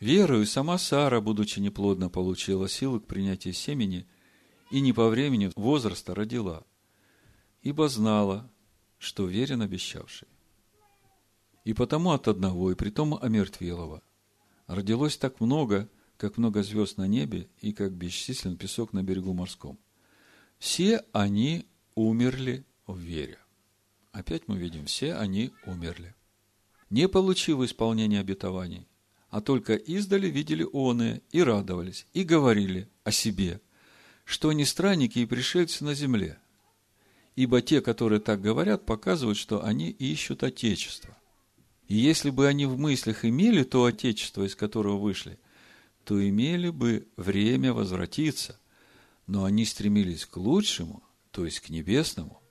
[0.00, 4.06] Верою сама Сара, будучи неплодна, получила силы к принятию семени
[4.70, 6.64] и не по времени возраста родила,
[7.62, 8.48] ибо знала,
[8.98, 10.28] что верен обещавший.
[11.64, 14.02] И потому от одного, и притом омертвелого,
[14.66, 19.78] родилось так много, как много звезд на небе и как бесчислен песок на берегу морском.
[20.58, 23.38] Все они умерли в вере.
[24.12, 26.14] Опять мы видим, все они умерли.
[26.90, 28.87] Не получив исполнения обетований,
[29.30, 33.60] а только издали видели оные и радовались, и говорили о себе,
[34.24, 36.38] что они странники и пришельцы на земле.
[37.36, 41.16] Ибо те, которые так говорят, показывают, что они ищут Отечество.
[41.86, 45.38] И если бы они в мыслях имели то Отечество, из которого вышли,
[46.04, 48.58] то имели бы время возвратиться.
[49.26, 52.42] Но они стремились к лучшему, то есть к небесному.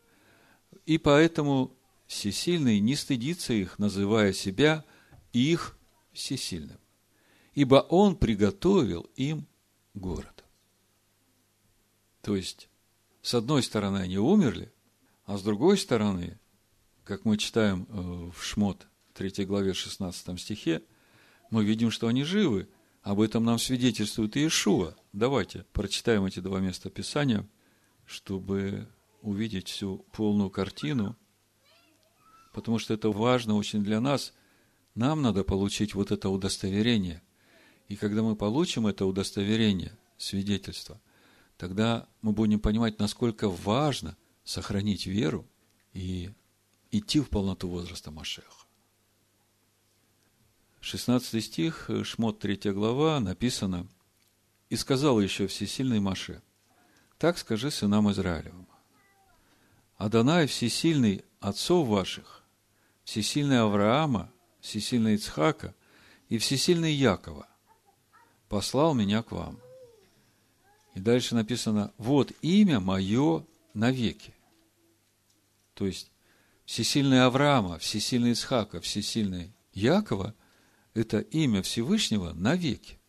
[0.86, 4.86] И поэтому всесильный не стыдится их, называя себя
[5.34, 5.77] их
[6.18, 6.80] всесильным.
[7.54, 9.48] Ибо он приготовил им
[9.94, 10.44] город.
[12.22, 12.70] То есть,
[13.22, 14.72] с одной стороны, они умерли,
[15.26, 16.40] а с другой стороны,
[17.04, 20.84] как мы читаем э, в Шмот 3 главе 16 стихе,
[21.50, 22.68] мы видим, что они живы.
[23.02, 24.96] Об этом нам свидетельствует Иешуа.
[25.14, 27.48] Давайте прочитаем эти два места Писания,
[28.06, 28.88] чтобы
[29.22, 31.16] увидеть всю полную картину,
[32.54, 34.34] потому что это важно очень для нас.
[34.98, 37.22] Нам надо получить вот это удостоверение.
[37.88, 41.00] И когда мы получим это удостоверение, свидетельство,
[41.56, 45.46] тогда мы будем понимать, насколько важно сохранить веру
[45.94, 46.32] и
[46.90, 48.66] идти в полноту возраста Машеха.
[50.80, 53.88] 16 стих, Шмот 3 глава, написано,
[54.72, 56.42] «И сказал еще всесильный Маше,
[57.20, 58.68] так скажи сынам Израилевым,
[59.98, 62.44] Адонай всесильный отцов ваших,
[63.04, 64.32] всесильный Авраама,
[64.68, 65.74] всесильный Ицхака
[66.30, 67.48] и всесильный Якова,
[68.50, 69.60] послал меня к вам».
[70.94, 74.34] И дальше написано, вот имя мое навеки.
[75.76, 76.12] То есть,
[76.66, 80.34] всесильный Авраама, всесильный Ицхака, всесильный Якова–
[80.96, 83.00] это имя Всевышнего навеки.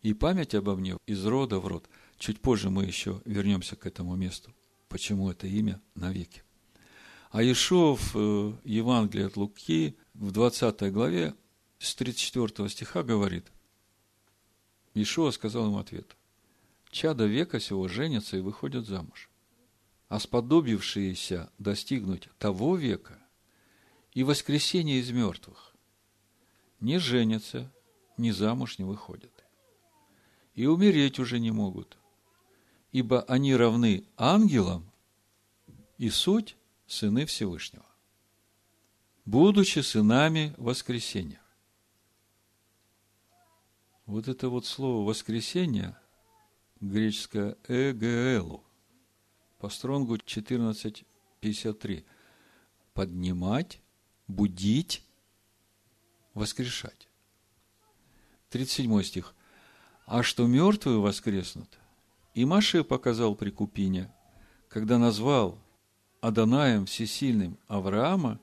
[0.00, 1.86] И память обо мне из рода в род.
[2.18, 4.54] Чуть позже мы еще вернемся к этому месту.
[4.88, 6.42] Почему это имя навеки.
[7.30, 11.34] А Иешуа в э, Евангелии от Луки в 20 главе
[11.78, 13.46] с 34 стиха говорит,
[14.94, 16.16] Ишуа сказал ему ответ.
[16.90, 19.30] Чада века сего женятся и выходят замуж.
[20.08, 23.18] А сподобившиеся достигнуть того века
[24.12, 25.74] и воскресения из мертвых
[26.80, 27.72] не женятся,
[28.16, 29.44] ни замуж не выходят.
[30.54, 31.96] И умереть уже не могут,
[32.90, 34.90] ибо они равны ангелам
[35.98, 37.84] и суть сыны Всевышнего,
[39.28, 41.42] будучи сынами воскресения.
[44.06, 45.98] Вот это вот слово «воскресение»,
[46.80, 48.64] греческое «эгелу»,
[49.58, 52.06] по стронгу 14.53,
[52.94, 53.82] поднимать,
[54.28, 55.04] будить,
[56.32, 57.10] воскрешать.
[58.48, 59.34] 37 стих.
[60.06, 61.78] А что мертвые воскреснут,
[62.32, 64.10] и Маше показал при Купине,
[64.70, 65.58] когда назвал
[66.22, 68.40] Аданаем всесильным Авраама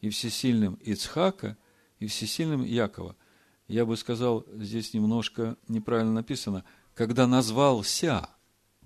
[0.00, 1.56] и всесильным Ицхака
[1.98, 3.16] и всесильным Якова–
[3.68, 8.30] я бы сказал, здесь немножко неправильно написано, когда назвался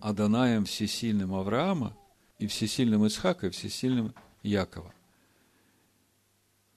[0.00, 1.96] Аданаем всесильным Авраама
[2.38, 4.92] и всесильным Исхака и всесильным Якова.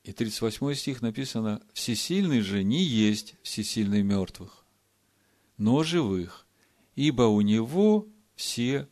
[0.03, 4.63] И 38 стих написано, «Всесильный же не есть всесильный мертвых,
[5.57, 6.45] но живых,
[6.93, 8.87] ибо у него все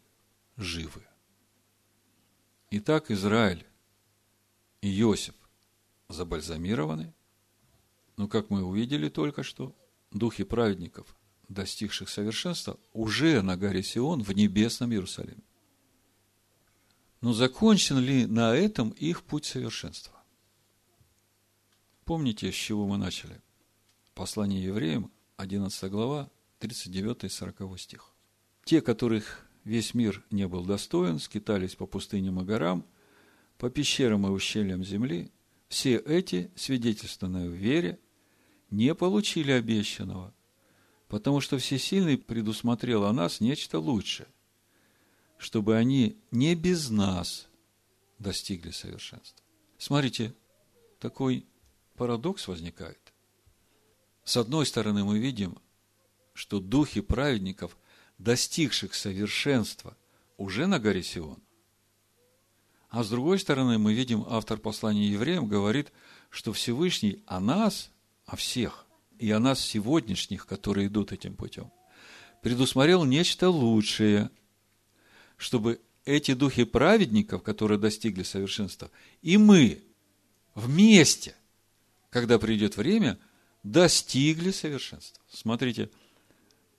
[0.57, 1.05] живы».
[2.71, 3.63] Итак, Израиль
[4.83, 5.35] и Иосиф
[6.09, 7.13] забальзамированы–
[8.17, 9.75] но, как мы увидели только что,
[10.11, 11.15] духи праведников,
[11.49, 15.43] достигших совершенства, уже на горе Сион в небесном Иерусалиме.
[17.21, 20.13] Но закончен ли на этом их путь совершенства?
[22.05, 23.41] Помните, с чего мы начали?
[24.13, 28.13] Послание евреям, 11 глава, 39 и 40 стих.
[28.65, 32.85] Те, которых весь мир не был достоин, скитались по пустыням и горам,
[33.63, 35.31] по пещерам и ущельям земли,
[35.69, 37.97] все эти, свидетельственные в вере,
[38.69, 40.33] не получили обещанного,
[41.07, 44.27] потому что Всесильный предусмотрел о нас нечто лучшее,
[45.37, 47.47] чтобы они не без нас
[48.19, 49.41] достигли совершенства.
[49.77, 50.35] Смотрите,
[50.99, 51.45] такой
[51.95, 53.13] парадокс возникает.
[54.25, 55.57] С одной стороны, мы видим,
[56.33, 57.77] что духи праведников,
[58.17, 59.95] достигших совершенства,
[60.35, 61.41] уже на горе Сион.
[62.93, 65.91] А с другой стороны, мы видим, автор послания евреям говорит,
[66.29, 67.89] что Всевышний о нас
[68.27, 68.85] о всех,
[69.17, 71.71] и о нас сегодняшних, которые идут этим путем,
[72.43, 74.29] предусмотрел нечто лучшее,
[75.37, 78.91] чтобы эти духи праведников, которые достигли совершенства,
[79.23, 79.83] и мы
[80.53, 81.35] вместе,
[82.11, 83.17] когда придет время,
[83.63, 85.19] достигли совершенства.
[85.31, 85.89] Смотрите,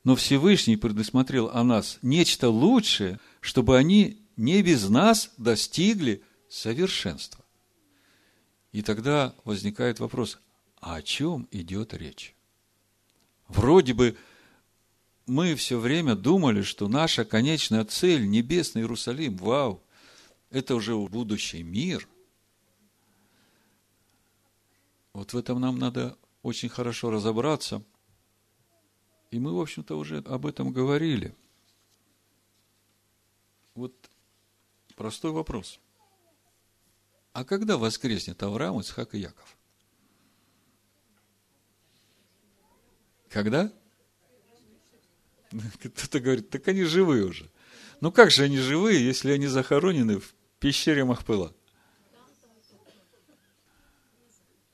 [0.04, 7.44] но Всевышний предусмотрел о нас нечто лучшее, чтобы они не без нас достигли совершенства.
[8.72, 10.38] И тогда возникает вопрос,
[10.80, 12.34] а о чем идет речь?
[13.48, 14.16] Вроде бы
[15.26, 19.36] мы все время думали, что наша конечная цель– небесный Иерусалим.
[19.36, 19.82] Вау!
[20.50, 22.08] Это уже будущий мир.
[25.12, 27.82] Вот в этом нам надо очень хорошо разобраться.
[29.30, 31.34] И мы, в общем-то, уже об этом говорили.
[33.74, 33.92] Вот
[34.96, 35.80] простой вопрос.
[37.32, 39.56] А когда воскреснет Авраам, Исхак и Яков?
[43.28, 43.72] Когда?
[45.82, 47.50] Кто-то говорит, так они живые уже.
[48.00, 51.54] Ну как же они живые, если они захоронены в пещере Махпыла?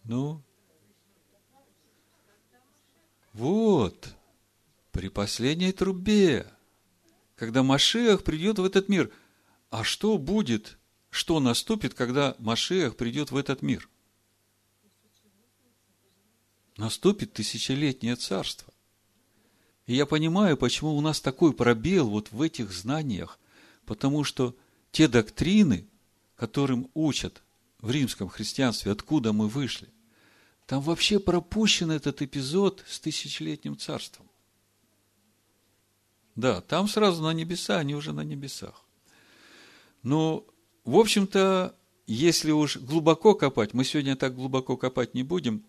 [0.04, 0.42] Ну,
[3.32, 4.08] вот,
[4.90, 6.46] при последней трубе,
[7.36, 9.12] когда Машиах придет в этот мир.
[9.70, 10.78] А что будет,
[11.10, 13.88] что наступит, когда Машиах придет в этот мир?
[16.80, 18.72] наступит тысячелетнее царство.
[19.86, 23.38] И я понимаю, почему у нас такой пробел вот в этих знаниях,
[23.84, 24.56] потому что
[24.90, 25.86] те доктрины,
[26.36, 27.42] которым учат
[27.78, 29.88] в римском христианстве, откуда мы вышли,
[30.66, 34.28] там вообще пропущен этот эпизод с тысячелетним царством.
[36.36, 38.84] Да, там сразу на небеса, они уже на небесах.
[40.02, 40.46] Но,
[40.84, 41.76] в общем-то,
[42.06, 45.64] если уж глубоко копать, мы сегодня так глубоко копать не будем,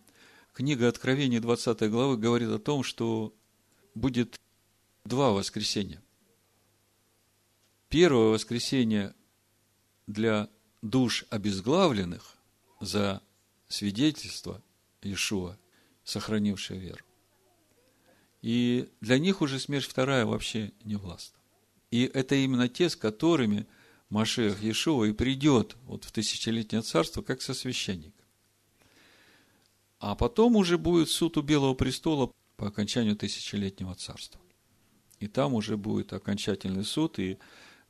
[0.53, 3.33] Книга Откровения 20 главы говорит о том, что
[3.95, 4.39] будет
[5.05, 6.01] два воскресения.
[7.87, 9.15] Первое воскресенье
[10.07, 10.49] для
[10.81, 12.37] душ обезглавленных
[12.81, 13.21] за
[13.67, 14.61] свидетельство
[15.01, 15.57] Иешуа,
[16.03, 17.03] сохранившее веру.
[18.41, 21.39] И для них уже смерть вторая вообще не властна.
[21.91, 23.67] И это именно те, с которыми
[24.11, 28.25] Машех Иешуа и придет вот в тысячелетнее царство, как со священником.
[29.99, 34.41] А потом уже будет суд у Белого престола по окончанию тысячелетнего царства.
[35.19, 37.37] И там уже будет окончательный суд, и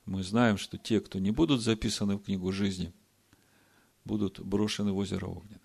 [0.06, 2.94] мы знаем, что те, кто не будут записаны в книгу жизни,
[4.06, 5.60] будут брошены в озеро Огненное.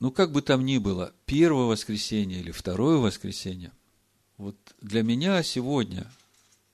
[0.00, 3.72] Ну, как бы там ни было, первое воскресенье или второе воскресенье,
[4.38, 6.10] вот для меня сегодня,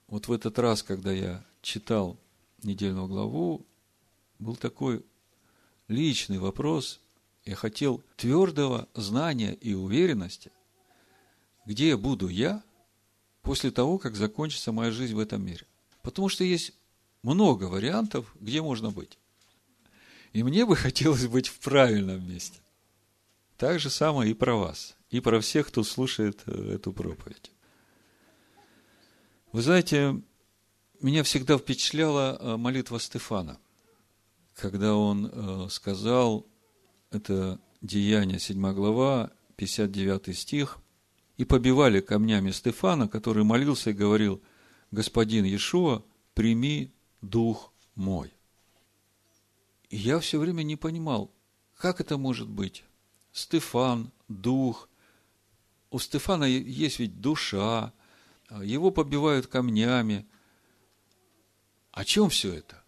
[0.06, 2.18] вот в этот раз, когда я читал
[2.62, 3.66] недельную главу,
[4.38, 5.04] был такой
[5.88, 7.00] личный вопрос.
[7.44, 10.50] Я хотел твердого знания и уверенности,
[11.66, 12.62] где буду я
[13.42, 15.66] после того, как закончится моя жизнь в этом мире.
[16.02, 16.72] Потому что есть
[17.22, 19.18] много вариантов, где можно быть.
[20.32, 22.60] И мне бы хотелось быть в правильном месте.
[23.56, 27.52] Так же самое и про вас, и про всех, кто слушает э, эту проповедь.
[29.52, 30.20] Вы знаете,
[31.04, 33.58] меня всегда впечатляла э, молитва Стефана,
[34.54, 36.46] когда он э, сказал,
[37.10, 40.78] это Деяние, 7 глава, 59 стих,
[41.36, 44.40] «И побивали камнями Стефана, который молился и говорил,
[44.92, 46.02] Господин Иешуа,
[46.32, 46.90] прими
[47.20, 48.32] дух мой».
[49.90, 51.30] И я все время не понимал,
[51.76, 52.82] как это может быть?
[53.30, 54.88] Стефан, дух.
[55.90, 57.92] У Стефана есть ведь душа,
[58.48, 60.26] его побивают камнями–
[61.94, 62.82] о чем все это?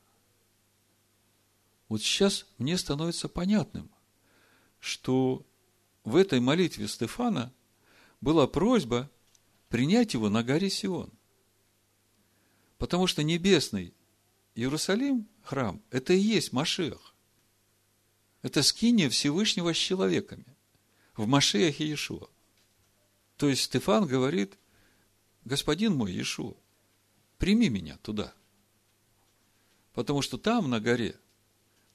[1.88, 3.88] Вот сейчас мне становится понятным,
[4.80, 5.46] что
[6.02, 7.52] в этой молитве Стефана
[8.20, 9.08] была просьба
[9.68, 11.12] принять его на горе Сион.
[12.78, 13.94] Потому что небесный
[14.56, 17.14] Иерусалим, храм, это и есть Машех.
[18.42, 20.46] Это скиния Всевышнего с человеками.
[21.14, 22.28] В Машеях Иешуа.
[23.36, 24.58] То есть Стефан говорит,
[25.44, 26.56] господин мой Иешуа,
[27.38, 28.34] прими меня туда–
[29.96, 31.18] Потому что там, на горе,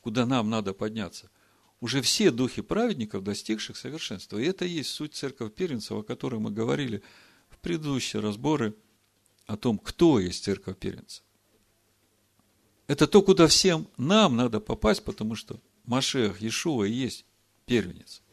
[0.01, 1.29] куда нам надо подняться,
[1.81, 4.39] уже все духи праведников, достигших совершенства.
[4.39, 7.03] И это и есть суть церковь первенцев, о которой мы говорили
[7.49, 8.75] в предыдущие разборы
[9.45, 11.23] о том, кто есть церковь первенцев.
[12.87, 17.23] Это то, куда всем нам надо попасть, потому что Машех, Иешуа и есть
[17.67, 18.23] первенец.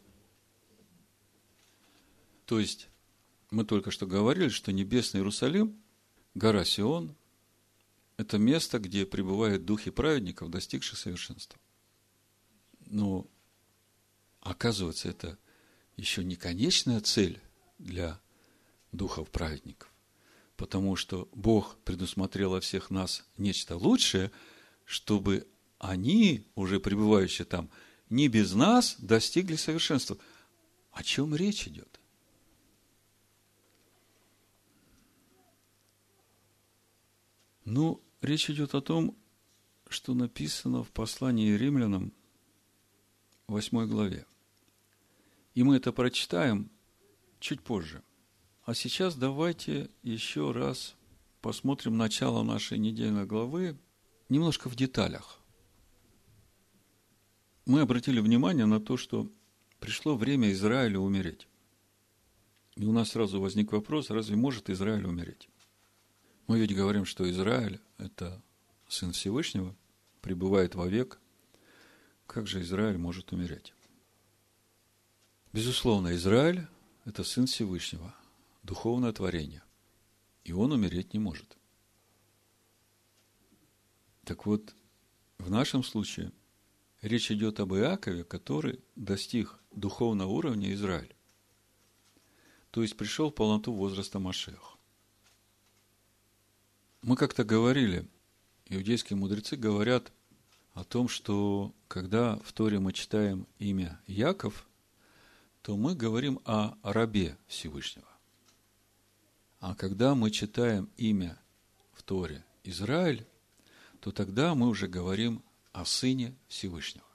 [2.45, 2.89] То есть,
[3.51, 5.79] мы только что говорили, что небесный Иерусалим,
[6.33, 7.15] гора Сион,
[8.19, 11.57] это место, где пребывают духи праведников, достигших совершенства.
[12.87, 13.25] Но,
[14.41, 15.37] оказывается, это
[15.95, 17.41] еще не конечная цель
[17.77, 18.19] для
[18.91, 19.89] духов праведников,
[20.57, 24.31] потому что Бог предусмотрел о всех нас нечто лучшее,
[24.83, 25.47] чтобы
[25.77, 27.69] они, уже пребывающие там,
[28.09, 30.17] не без нас достигли совершенства.
[30.91, 32.01] О чем речь идет?
[37.63, 39.17] Ну, Речь идет о том,
[39.87, 42.13] что написано в послании римлянам,
[43.47, 44.25] 8 главе.
[45.55, 46.69] И мы это прочитаем
[47.39, 48.03] чуть позже.
[48.63, 50.95] А сейчас давайте еще раз
[51.41, 53.77] посмотрим начало нашей недельной главы
[54.27, 55.39] немножко в деталях.
[57.65, 59.31] Мы обратили внимание на то, что
[59.79, 61.47] пришло время Израилю умереть.
[62.75, 65.49] И у нас сразу возник вопрос, разве может Израиль умереть?
[66.49, 68.41] Мы ведь говорим, что Израиль– это
[68.87, 69.75] Сын Всевышнего,
[70.19, 71.19] пребывает вовек.
[72.25, 73.75] Как же Израиль может умереть?
[75.53, 76.67] Безусловно, Израиль–
[77.05, 78.15] это Сын Всевышнего,
[78.63, 79.61] духовное творение.
[80.43, 81.55] И он умереть не может.
[84.23, 84.73] Так вот,
[85.37, 86.31] в нашем случае
[87.03, 91.15] речь идет об Иакове, который достиг духовного уровня Израиля.
[92.71, 94.78] То есть пришел в полноту возраста Машеха.
[97.01, 98.05] Мы как-то говорили,
[98.65, 100.11] иудейские мудрецы говорят
[100.73, 104.67] о том, что когда в Торе мы читаем имя Яков,
[105.61, 108.07] то мы говорим о рабе Всевышнего.
[109.61, 111.39] А когда мы читаем имя
[111.93, 113.25] в Торе Израиль,
[114.01, 115.41] то тогда мы уже говорим
[115.71, 117.05] о сыне Всевышнего.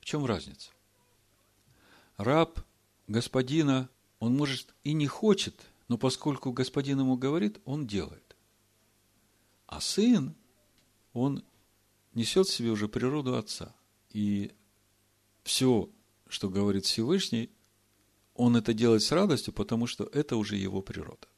[0.00, 0.70] В чем разница?
[2.16, 2.60] Раб
[3.06, 3.88] господина,
[4.18, 5.54] он может и не хочет,
[5.86, 8.25] но поскольку господин ему говорит, он делает.
[9.66, 10.34] А сын,
[11.12, 11.44] он
[12.14, 13.74] несет в себе уже природу отца.
[14.10, 14.52] И
[15.42, 15.90] все,
[16.28, 17.50] что говорит Всевышний,
[18.34, 21.28] он это делает с радостью, потому что это уже его природа.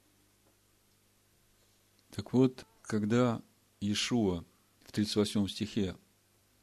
[2.11, 3.43] Так вот, когда
[3.81, 4.45] Иешуа
[4.85, 5.97] в 38 стихе,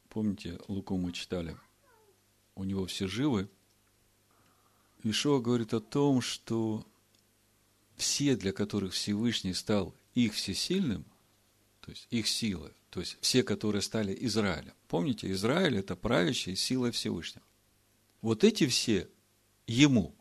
[0.09, 1.57] помните, Луку мы читали,
[2.55, 3.49] у него все живы,
[5.03, 6.85] Иешуа говорит о том, что
[7.95, 11.05] все, для которых Всевышний стал их всесильным,
[11.85, 14.73] то есть их силы, то есть все, которые стали Израилем.
[14.87, 17.45] Помните, Израиль– это правящая сила Всевышнего.
[18.21, 19.07] Вот эти все
[19.67, 20.15] ему,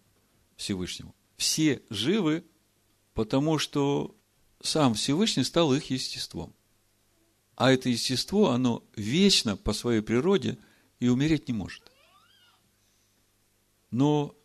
[0.57, 2.45] Всевышнему, все живы,
[3.15, 4.15] потому что
[4.63, 6.55] сам Всевышний стал их естеством.
[7.57, 10.59] А это естество, оно вечно по своей природе
[11.01, 11.91] и умереть не может.
[13.91, 14.37] Но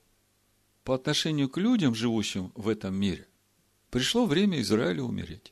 [0.85, 3.27] по отношению к людям, живущим в этом мире,
[3.89, 5.51] пришло время Израиля умереть.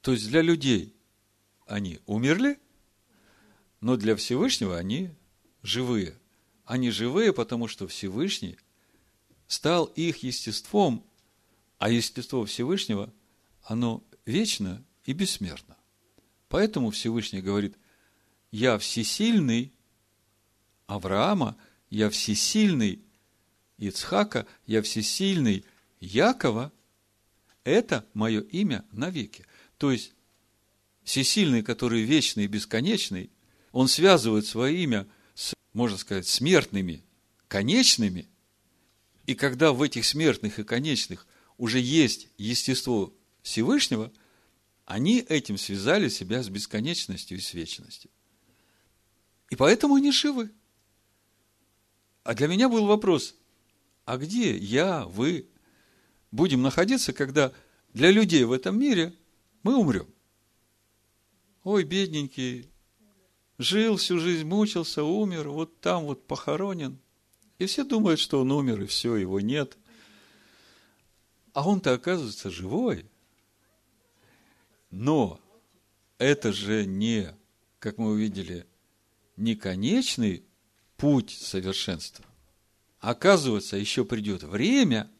[0.00, 0.94] То есть для людей
[1.66, 2.58] они умерли,
[3.80, 5.10] но для Всевышнего они
[5.62, 6.18] живые.
[6.64, 8.56] Они живые, потому что Всевышний
[9.46, 11.04] стал их естеством,
[11.78, 13.12] а естество Всевышнего,
[13.62, 15.76] оно вечно и бессмертно.
[16.48, 17.76] Поэтому Всевышний говорит,
[18.50, 19.72] я всесильный
[20.86, 21.56] Авраама,
[21.88, 23.02] я всесильный
[23.78, 25.64] Ицхака, я всесильный
[26.00, 26.72] Якова,
[27.64, 29.46] это мое имя навеки.
[29.80, 30.12] То есть,
[31.04, 33.30] всесильный, который вечный и бесконечный,
[33.72, 37.02] он связывает свое имя с, можно сказать, смертными,
[37.48, 38.28] конечными.
[39.24, 41.26] И когда в этих смертных и конечных
[41.56, 44.12] уже есть естество Всевышнего,
[44.84, 48.10] они этим связали себя с бесконечностью и с вечностью.
[49.48, 50.50] И поэтому они живы.
[52.22, 53.34] А для меня был вопрос,
[54.04, 55.48] а где я, вы
[56.30, 57.54] будем находиться, когда
[57.94, 59.14] для людей в этом мире
[59.62, 60.08] мы умрем?
[61.62, 62.70] Ой, бедненький,
[63.58, 66.98] жил всю жизнь, мучился, умер, вот там вот похоронен.
[67.58, 69.76] И все думают, что он умер, и все, его нет.
[71.52, 73.04] А он-то оказывается живой.
[74.90, 75.40] Но
[76.16, 77.34] это же не,
[77.78, 78.66] как мы увидели,
[79.36, 80.44] не конечный
[80.96, 82.24] путь совершенства.
[82.98, 85.10] Оказывается, еще придет время,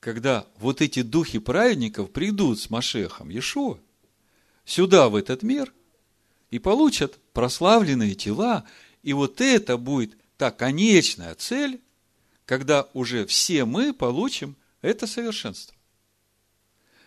[0.00, 3.78] когда вот эти духи праведников придут с Машехом Иешуа
[4.64, 5.72] сюда, в этот мир,
[6.50, 8.64] и получат прославленные тела,
[9.02, 11.80] и вот это будет та конечная цель,
[12.44, 15.76] когда уже все мы получим это совершенство.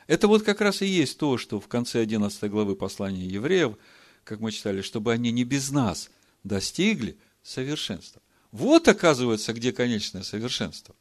[0.08, 3.78] Это вот как раз и есть то, что в конце 11 главы послания евреев,
[4.24, 6.10] как мы читали, чтобы они не без нас–
[6.44, 8.22] достигли совершенства.
[8.52, 10.96] Вот, оказывается, где конечное совершенство.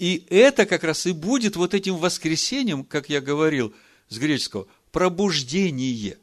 [0.00, 3.74] И это как раз и будет вот этим воскресением, как я говорил
[4.08, 6.18] с греческого, пробуждение.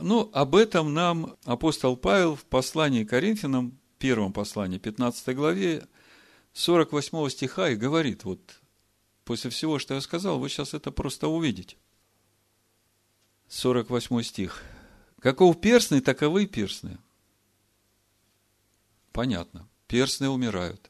[0.00, 5.86] Ну, об этом нам апостол Павел в послании Коринфянам, первом послании, 15 главе,
[6.54, 8.40] 48 стиха и говорит, вот
[9.24, 11.76] после всего, что я сказал, вы сейчас это просто увидите–
[13.50, 14.62] 48 стих.
[15.18, 16.98] Каков перстный, таковы перстные.
[19.12, 19.68] Понятно.
[19.88, 20.88] Перстные умирают.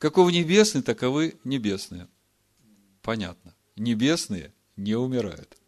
[0.00, 2.08] Каков небесный, таковы небесные.
[3.02, 3.54] Понятно.
[3.76, 5.58] Небесные не умирают.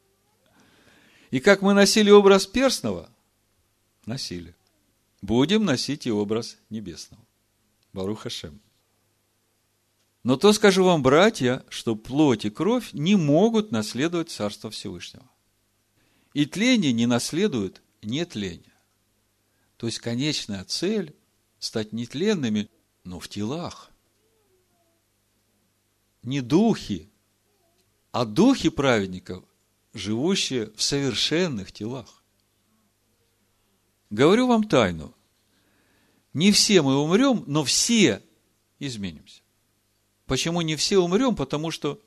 [1.31, 3.11] И как мы носили образ перстного,
[4.07, 4.57] носили.
[5.21, 7.23] Будем носить и образ небесного.
[7.93, 8.63] Баруха Шем.
[10.23, 15.29] Но то скажу вам, братья, что плоть и кровь не могут наследовать Царство Всевышнего.
[16.33, 18.73] И тление не наследует нетление.
[19.77, 21.15] То есть, конечная цель–
[21.59, 22.71] стать нетленными,
[23.05, 23.92] но в телах.
[26.23, 27.09] Не духи,
[28.13, 29.45] а духи праведников,
[29.93, 32.23] живущие в совершенных телах.
[34.11, 35.15] Говорю вам тайну.
[36.35, 38.23] Не все мы умрем, но все
[38.79, 39.43] изменимся.
[40.27, 41.35] Почему не все умрем?
[41.35, 42.01] Потому что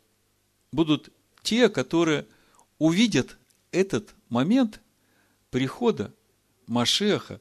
[0.71, 1.09] будут
[1.43, 2.27] те, которые
[2.79, 3.37] увидят
[3.71, 4.81] этот момент
[5.51, 6.13] прихода
[6.67, 7.39] Машеха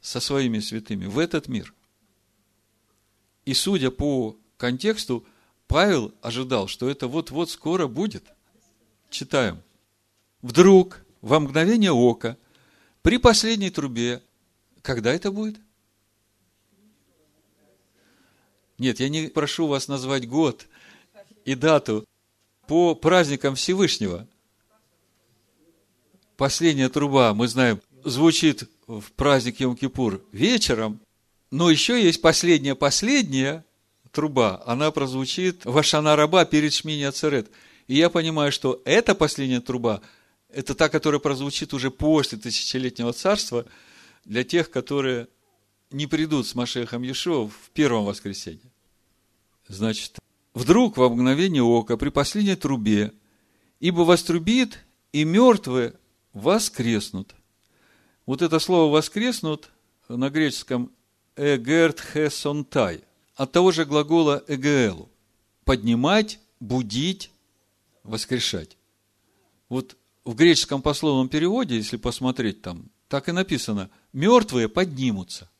[0.00, 1.72] со своими святыми в этот мир.
[3.44, 5.24] И судя по контексту,
[5.66, 8.24] Павел ожидал, что это вот-вот скоро будет.
[9.10, 9.62] Читаем.
[10.42, 12.36] Вдруг, во мгновение ока,
[13.02, 14.22] при последней трубе,
[14.82, 15.56] когда это будет?
[18.78, 20.66] Нет, я не прошу вас назвать год
[21.44, 22.04] и дату
[22.66, 24.26] по праздникам Всевышнего
[26.36, 31.00] последняя труба, мы знаем, звучит в праздник Йом-Кипур вечером,
[31.50, 33.64] но еще есть последняя-последняя
[34.14, 37.50] труба, она прозвучит в Ашана Раба перед Шмини Ацерет.
[37.86, 40.00] И я понимаю, что эта последняя труба,
[40.48, 43.66] это та, которая прозвучит уже после тысячелетнего царства,
[44.24, 45.28] для тех, которые
[45.90, 48.72] не придут с Машехом Иешуа в первом воскресенье.
[49.68, 50.18] Значит,
[50.54, 53.12] вдруг во мгновение ока при последней трубе,
[53.80, 54.78] ибо вострубит,
[55.12, 55.94] и мертвые
[56.32, 57.34] воскреснут.
[58.26, 59.70] Вот это слово воскреснут
[60.08, 60.90] на греческом
[61.36, 63.04] эгерт хесонтай,
[63.34, 65.10] от того же глагола эгелу.
[65.64, 67.30] Поднимать, будить,
[68.02, 68.76] воскрешать.
[69.68, 75.50] Вот в греческом пословном переводе, если посмотреть там, так и написано, мертвые поднимутся.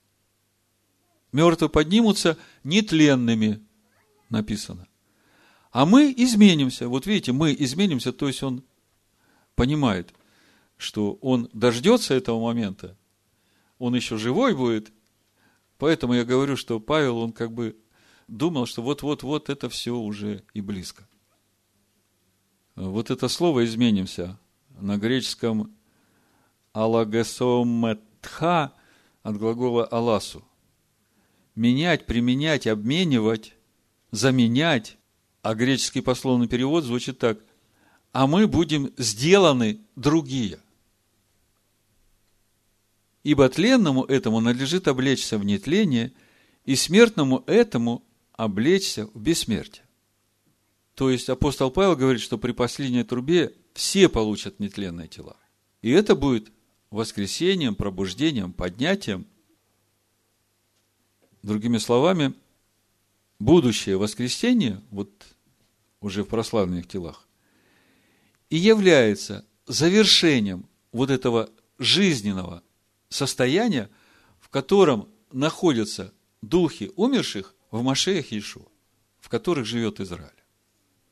[1.32, 3.62] мертвые поднимутся нетленными,
[4.28, 4.86] написано.
[5.70, 6.88] А мы изменимся.
[6.88, 8.62] Вот видите, мы изменимся, то есть он
[9.56, 10.14] понимает,
[10.76, 12.96] что он дождется этого момента,
[13.78, 14.92] он еще живой будет.
[15.78, 17.76] Поэтому я говорю, что Павел, он как бы
[18.28, 21.08] думал, что вот-вот-вот это все уже и близко.
[22.74, 24.38] Вот это слово «изменимся»
[24.80, 25.76] на греческом
[26.72, 28.72] «алагесометха»
[29.22, 30.44] от глагола «аласу».
[31.54, 33.54] Менять, применять, обменивать,
[34.10, 34.98] заменять.
[35.42, 37.38] А греческий пословный перевод звучит так.
[38.12, 40.58] А мы будем сделаны другие.
[43.24, 46.12] Ибо тленному этому надлежит облечься в нетление,
[46.64, 49.84] и смертному этому облечься в бессмертие.
[50.94, 55.36] То есть апостол Павел говорит, что при последней трубе все получат нетленные тела.
[55.82, 56.52] И это будет
[56.90, 59.26] воскресением, пробуждением, поднятием.
[61.42, 62.34] Другими словами,
[63.38, 65.10] будущее воскресение, вот
[66.00, 67.26] уже в прославленных телах,
[68.50, 72.62] и является завершением вот этого жизненного
[73.14, 73.90] состояния,
[74.40, 76.12] в котором находятся
[76.42, 78.66] духи умерших в Машеях Иешуа,
[79.20, 80.30] в которых живет Израиль.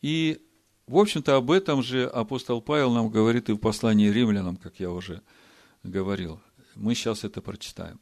[0.00, 0.44] И,
[0.86, 4.90] в общем-то, об этом же апостол Павел нам говорит и в послании римлянам, как я
[4.90, 5.22] уже
[5.82, 6.40] говорил.
[6.74, 8.00] Мы сейчас это прочитаем.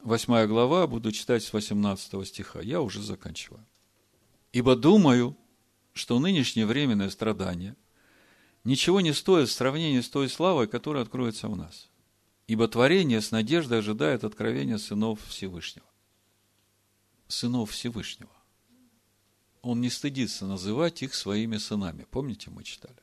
[0.00, 2.60] Восьмая глава, буду читать с 18 стиха.
[2.60, 3.66] Я уже заканчиваю.
[4.52, 5.36] «Ибо думаю,
[5.92, 7.76] что нынешнее временное страдание
[8.64, 11.90] ничего не стоит в сравнении с той славой, которая откроется в нас.
[12.46, 15.86] Ибо творение с надеждой ожидает откровения сынов Всевышнего».
[17.28, 18.30] Сынов Всевышнего
[19.66, 22.06] он не стыдится называть их своими сынами.
[22.10, 22.96] Помните, мы читали?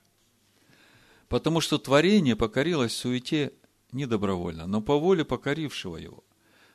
[1.28, 3.52] Потому что творение покорилось суете
[3.92, 6.24] не добровольно, но по воле покорившего его,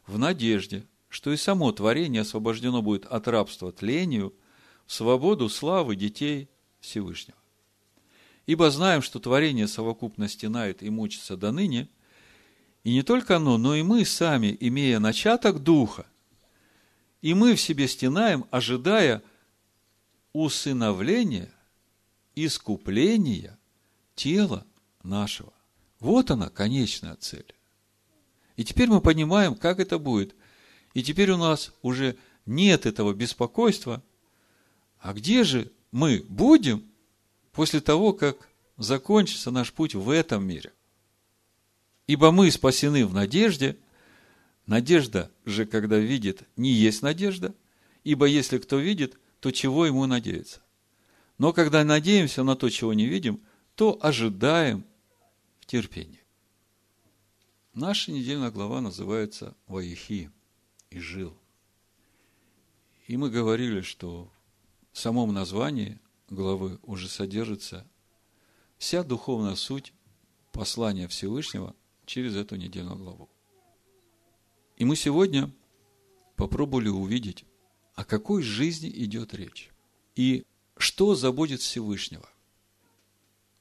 [0.07, 4.35] в надежде, что и само творение освобождено будет от рабства тлению
[4.87, 6.51] в свободу славы детей
[6.81, 7.39] Всевышнего.
[8.47, 11.89] Ибо знаем, что творение совокупно стенает и мучится до ныне,
[12.89, 16.07] и не только оно, но и мы сами, имея начаток Духа,
[17.21, 19.23] и мы в себе стенаем, ожидая–
[20.33, 21.53] усыновления,
[22.35, 23.59] искупления
[24.15, 24.67] тела
[25.03, 25.53] нашего.
[26.01, 27.55] Вот она, конечная цель.
[28.57, 30.35] И теперь мы понимаем, как это будет.
[30.95, 32.17] И теперь у нас уже
[32.47, 34.03] нет этого беспокойства.
[34.99, 36.91] А где же мы будем
[37.53, 40.73] после того, как закончится наш путь в этом мире?
[42.09, 43.79] Ибо мы спасены в надежде.
[44.67, 47.55] Надежда же, когда видит, не есть надежда.
[48.03, 50.61] Ибо если кто видит– то чего ему надеяться?
[51.39, 53.41] Но когда надеемся на то, чего не видим,
[53.75, 54.85] то ожидаем
[55.61, 56.21] в терпении.
[57.75, 60.33] Наша недельная глава называется «Ваихи»
[60.91, 61.37] и «Жил».
[63.07, 64.33] И мы говорили, что
[64.93, 67.87] в самом названии главы уже содержится
[68.79, 69.93] вся духовная суть
[70.53, 71.77] послания Всевышнего
[72.09, 73.29] через эту недельную главу.
[74.77, 75.53] И мы сегодня
[76.37, 77.45] попробовали увидеть,
[77.95, 79.71] о какой жизни идет речь?
[80.17, 80.45] И
[80.77, 82.29] что заботит Всевышнего?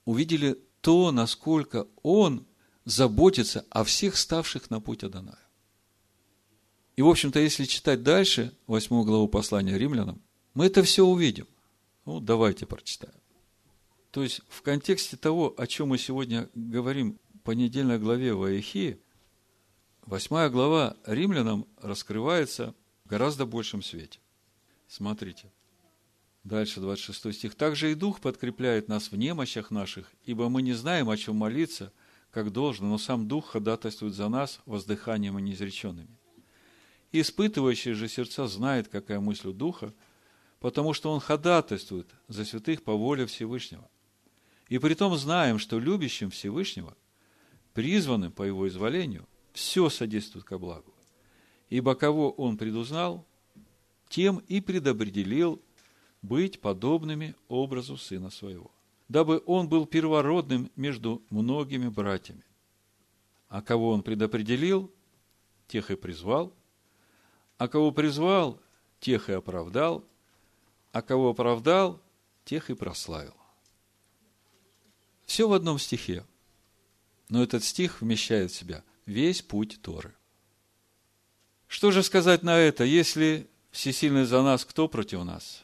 [0.05, 2.45] Увидели то, насколько Он
[2.85, 5.39] заботится о всех ставших на путь Адоная.
[6.95, 10.21] И, в общем-то, если читать дальше, восьмую главу послания римлянам,
[10.53, 11.47] мы это все увидим.
[12.05, 13.13] Ну, давайте прочитаем.
[14.11, 18.99] То есть, в контексте того, о чем мы сегодня говорим по недельной главе Ваихи,
[20.05, 22.75] восьмая глава римлянам раскрывается
[23.05, 24.19] в гораздо большем свете.
[24.89, 25.49] Смотрите.
[26.43, 27.55] Дальше 26 стих.
[27.55, 31.93] «Также и Дух подкрепляет нас в немощах наших, ибо мы не знаем, о чем молиться,
[32.31, 36.19] как должно, но сам Дух ходатайствует за нас воздыханием и неизреченными.
[37.13, 39.93] испытывающий же сердца знает, какая мысль у Духа,
[40.59, 43.89] потому что Он ходатайствует за святых по воле Всевышнего.
[44.67, 46.97] И при том знаем, что любящим Всевышнего,
[47.77, 50.95] призванным по Его изволению, все содействует ко благу.
[51.69, 53.23] Ибо кого Он предузнал,
[54.09, 55.61] тем и предопределил
[56.23, 58.71] быть подобными образу сына своего,
[59.09, 62.43] дабы он был первородным между многими братьями.
[63.47, 64.91] А кого он предопределил,
[65.67, 66.55] тех и призвал,
[67.59, 68.59] а кого призвал,
[68.99, 70.03] тех и оправдал,
[70.93, 72.01] а кого оправдал,
[72.43, 73.35] тех и прославил.
[75.27, 76.25] Все в одном стихе,
[77.29, 80.13] но этот стих вмещает в себя весь путь Торы.
[81.67, 85.63] Что же сказать на это, если всесильный за нас, кто против нас?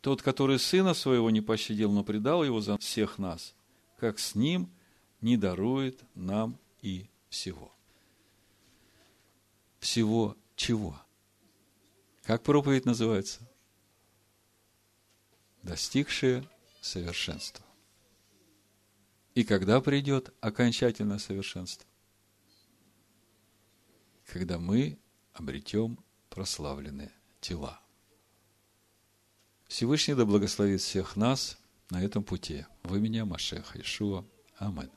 [0.00, 3.54] Тот, который сына своего не пощадил, но предал его за всех нас,
[3.98, 4.70] как с ним
[5.20, 7.72] не дарует нам и всего.
[9.80, 10.98] Всего чего?
[12.22, 13.40] Как проповедь называется?
[15.62, 16.44] Достигшие
[16.80, 17.64] совершенства.
[19.38, 21.86] И когда придет окончательное совершенство?
[24.26, 24.98] Когда мы
[25.32, 27.80] обретем прославленные тела.
[29.68, 31.56] Всевышний да благословит всех нас
[31.88, 32.66] на этом пути.
[32.82, 34.26] Вы меня, Машеха Ишуа.
[34.56, 34.90] Аминь.